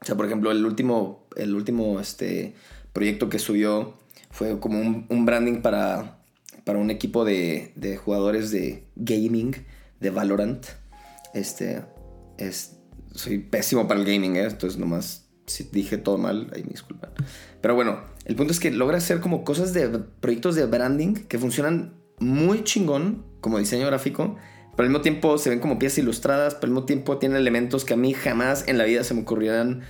O 0.00 0.04
sea, 0.04 0.16
por 0.16 0.26
ejemplo, 0.26 0.50
el 0.50 0.64
último, 0.64 1.26
el 1.36 1.54
último 1.54 2.00
este, 2.00 2.54
proyecto 2.92 3.28
que 3.28 3.38
subió 3.38 3.98
fue 4.30 4.58
como 4.60 4.78
un, 4.80 5.26
branding 5.26 5.62
para, 5.62 6.18
para 6.64 6.78
un 6.78 6.90
equipo 6.90 7.24
de, 7.24 7.72
de 7.76 7.96
jugadores 7.96 8.50
de 8.50 8.86
gaming, 8.96 9.54
de 10.00 10.10
Valorant. 10.10 10.66
Este, 11.34 11.82
es, 12.38 12.78
soy 13.14 13.38
pésimo 13.38 13.88
para 13.88 14.00
el 14.00 14.06
gaming, 14.06 14.36
¿eh? 14.36 14.44
entonces 14.44 14.78
nomás 14.78 15.30
si 15.50 15.64
dije 15.64 15.98
todo 15.98 16.16
mal, 16.16 16.50
ahí 16.54 16.62
me. 16.62 16.70
Pero 17.60 17.74
bueno, 17.74 18.00
el 18.24 18.36
punto 18.36 18.52
es 18.52 18.60
que 18.60 18.70
logra 18.70 18.98
hacer 18.98 19.20
como 19.20 19.44
cosas 19.44 19.72
de 19.72 19.88
proyectos 20.20 20.54
de 20.54 20.66
branding 20.66 21.14
que 21.14 21.38
funcionan 21.38 21.94
muy 22.18 22.64
chingón 22.64 23.24
como 23.40 23.58
diseño 23.58 23.86
gráfico, 23.86 24.36
pero 24.76 24.84
al 24.84 24.90
mismo 24.90 25.02
tiempo 25.02 25.38
se 25.38 25.50
ven 25.50 25.58
como 25.58 25.78
piezas 25.78 25.98
ilustradas, 25.98 26.54
pero 26.54 26.66
al 26.66 26.70
mismo 26.70 26.86
tiempo 26.86 27.18
tienen 27.18 27.38
elementos 27.38 27.84
que 27.84 27.94
a 27.94 27.96
mí 27.96 28.14
jamás 28.14 28.66
en 28.68 28.78
la 28.78 28.84
vida 28.84 29.02
se 29.04 29.14
me 29.14 29.22
ocurrieran 29.22 29.82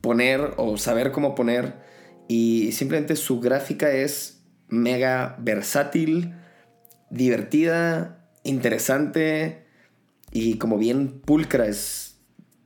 poner 0.00 0.52
o 0.56 0.76
saber 0.76 1.10
cómo 1.10 1.34
poner. 1.34 1.87
Y 2.28 2.72
simplemente 2.72 3.16
su 3.16 3.40
gráfica 3.40 3.90
es 3.90 4.42
mega 4.68 5.36
versátil, 5.40 6.34
divertida, 7.10 8.18
interesante 8.44 9.64
y 10.30 10.58
como 10.58 10.78
bien 10.78 11.20
pulcra, 11.20 11.66
es, 11.66 12.18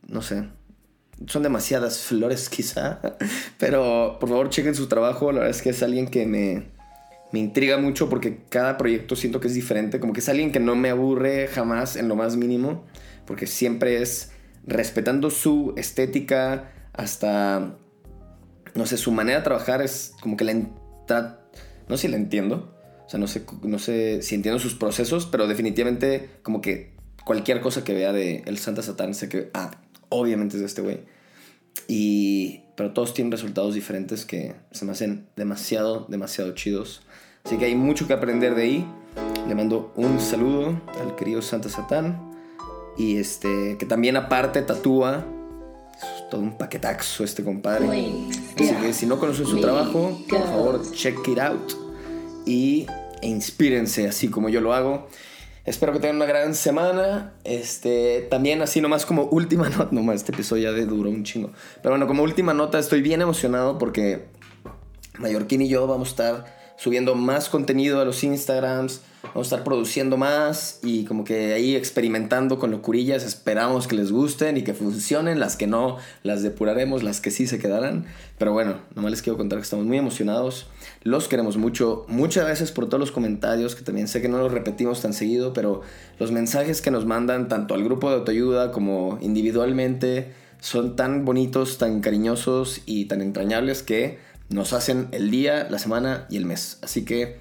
no 0.07 0.21
sé, 0.21 0.49
son 1.27 1.43
demasiadas 1.43 2.01
flores 2.01 2.49
quizá, 2.49 3.01
pero 3.59 4.17
por 4.21 4.29
favor 4.29 4.51
chequen 4.51 4.75
su 4.75 4.89
trabajo, 4.89 5.31
la 5.33 5.41
verdad 5.41 5.57
es 5.57 5.63
que 5.63 5.71
es 5.71 5.83
alguien 5.83 6.09
que 6.09 6.27
me, 6.27 6.65
me 7.33 7.39
intriga 7.39 7.79
mucho 7.79 8.09
porque 8.09 8.41
cada 8.49 8.77
proyecto 8.77 9.17
siento 9.17 9.41
que 9.41 9.49
es 9.49 9.55
diferente, 9.55 10.01
como 10.01 10.13
que 10.13 10.21
es 10.21 10.29
alguien 10.29 10.53
que 10.53 10.61
no 10.61 10.75
me 10.75 10.91
aburre 10.91 11.47
jamás 11.47 11.97
en 11.97 12.09
lo 12.09 12.17
más 12.17 12.37
mínimo, 12.37 12.85
porque 13.27 13.47
siempre 13.47 14.03
es 14.03 14.33
respetando 14.67 15.31
su 15.31 15.75
estética 15.77 16.73
hasta, 16.93 17.77
no 18.75 18.87
sé, 18.87 18.97
su 18.97 19.13
manera 19.13 19.39
de 19.39 19.45
trabajar 19.45 19.83
es 19.83 20.15
como 20.21 20.37
que 20.37 20.45
la 20.45 20.55
no 21.89 21.97
sé 21.97 22.03
si 22.03 22.09
la 22.09 22.17
entiendo, 22.17 22.75
o 23.07 23.09
sea, 23.09 23.21
no 23.21 23.27
sé, 23.27 23.45
no 23.63 23.79
sé 23.79 24.23
si 24.23 24.35
entiendo 24.35 24.59
sus 24.59 24.75
procesos, 24.75 25.27
pero 25.27 25.47
definitivamente 25.47 26.31
como 26.43 26.61
que 26.61 26.95
cualquier 27.25 27.61
cosa 27.61 27.85
que 27.85 27.93
vea 27.93 28.13
de 28.13 28.43
El 28.47 28.59
Santa 28.59 28.83
Satán, 28.83 29.15
sé 29.15 29.29
que, 29.29 29.51
ah, 29.55 29.73
obviamente 30.09 30.57
es 30.57 30.61
de 30.61 30.67
este 30.67 30.83
güey. 30.83 31.01
Y, 31.89 32.63
pero 32.77 32.93
todos 32.93 33.15
tienen 33.15 33.33
resultados 33.33 33.75
diferentes 33.75 34.25
que 34.25 34.55
se 34.71 34.85
me 34.85 34.93
hacen 34.93 35.27
demasiado, 35.37 36.07
demasiado 36.09 36.53
chidos. 36.53 37.03
Así 37.45 37.57
que 37.59 37.67
hay 37.67 37.75
mucho 37.75 38.07
que 38.07 38.13
aprender 38.13 38.55
de 38.55 38.63
ahí. 38.63 38.87
Le 39.49 39.55
mando 39.55 39.93
un 39.97 40.21
saludo 40.21 40.81
al 41.01 41.17
querido 41.17 41.43
Santa 41.43 41.69
Satán. 41.69 42.31
Y 42.97 43.17
este, 43.17 43.77
que 43.79 43.87
también 43.87 44.17
aparte 44.17 44.63
tatúa. 44.63 45.27
Todo 46.33 46.41
un 46.41 46.57
paquetaxo 46.57 47.25
este 47.25 47.45
compadre. 47.45 47.87
Así 48.59 48.75
que 48.81 48.95
si 48.95 49.05
no 49.05 49.19
conocen 49.19 49.45
su 49.45 49.61
trabajo, 49.61 50.19
por 50.31 50.41
favor, 50.41 50.93
check 50.93 51.29
it 51.29 51.39
out. 51.39 51.73
Y 52.47 52.87
e 53.21 53.29
inspírense 53.29 54.09
así 54.09 54.29
como 54.29 54.49
yo 54.49 54.63
lo 54.63 54.73
hago. 54.73 55.09
Espero 55.67 55.93
que 55.93 55.99
tengan 55.99 56.17
una 56.17 56.25
gran 56.25 56.55
semana. 56.55 57.35
Este, 57.45 58.27
también 58.31 58.63
así 58.63 58.81
nomás 58.81 59.05
como 59.05 59.25
última 59.25 59.69
nota, 59.77 59.89
nomás 59.91 60.17
este 60.17 60.33
episodio 60.33 60.71
ya 60.71 60.73
de 60.73 60.87
duro 60.87 61.11
un 61.11 61.23
chingo. 61.23 61.51
Pero 61.83 61.93
bueno, 61.93 62.07
como 62.07 62.23
última 62.23 62.55
nota 62.55 62.79
estoy 62.79 63.03
bien 63.03 63.21
emocionado 63.21 63.77
porque 63.77 64.25
Mallorquín 65.19 65.61
y 65.61 65.69
yo 65.69 65.87
vamos 65.87 66.09
a 66.09 66.11
estar 66.13 66.57
subiendo 66.79 67.15
más 67.15 67.51
contenido 67.51 68.01
a 68.01 68.07
los 68.07 68.25
Instagrams, 68.25 69.03
vamos 69.23 69.47
a 69.53 69.55
estar 69.55 69.65
produciendo 69.65 70.17
más 70.17 70.81
y 70.83 71.05
como 71.05 71.25
que 71.25 71.55
ahí 71.55 71.77
experimentando 71.77 72.59
con 72.59 72.71
locurillas, 72.71 73.25
esperamos 73.25 73.87
que 73.87 73.97
les 73.97 74.11
gusten 74.11 74.57
y 74.57 74.63
que 74.63 74.75
funcionen, 74.75 75.39
las 75.39 75.57
que 75.57 75.67
no 75.67 75.99
las 76.23 76.43
depuraremos, 76.43 77.03
las 77.03 77.21
que 77.21 77.31
sí 77.31 77.47
se 77.47 77.59
quedarán, 77.59 78.07
pero 78.39 78.53
bueno, 78.53 78.77
nomás 78.95 79.13
les 79.13 79.23
quiero 79.23 79.37
contar 79.37 79.59
que 79.59 79.65
estamos 79.65 79.87
muy 79.87 79.99
emocionados, 79.99 80.67
los 81.03 81.29
queremos 81.29 81.57
mucho, 81.57 82.05
muchas 82.09 82.45
gracias 82.45 82.73
por 82.73 82.87
todos 82.87 83.01
los 83.01 83.13
comentarios, 83.13 83.75
que 83.75 83.83
también 83.83 84.09
sé 84.09 84.21
que 84.21 84.29
no 84.29 84.39
los 84.39 84.53
repetimos 84.53 85.01
tan 85.03 85.13
seguido, 85.13 85.53
pero 85.53 85.83
los 86.19 86.33
mensajes 86.33 86.83
que 86.83 86.91
nos 86.91 87.07
mandan 87.07 87.49
tanto 87.49 87.75
al 87.75 87.85
grupo 87.85 88.11
de 88.11 88.17
autoayuda 88.17 88.73
como 88.73 89.19
individualmente 89.21 90.33
son 90.61 90.95
tan 90.95 91.25
bonitos, 91.25 91.79
tan 91.79 92.01
cariñosos 92.01 92.83
y 92.87 93.07
tan 93.07 93.21
entrañables 93.21 93.83
que 93.83 94.19
nos 94.49 94.73
hacen 94.73 95.09
el 95.13 95.31
día, 95.31 95.67
la 95.71 95.79
semana 95.79 96.27
y 96.31 96.37
el 96.37 96.47
mes. 96.47 96.79
Así 96.83 97.05
que 97.05 97.39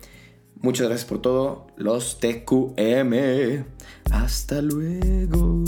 muchas 0.62 0.88
gracias 0.88 1.10
por 1.10 1.21
todo, 1.21 1.67
los 1.76 2.19
TQM. 2.19 3.63
Hasta 4.12 4.62
luego. 4.62 5.63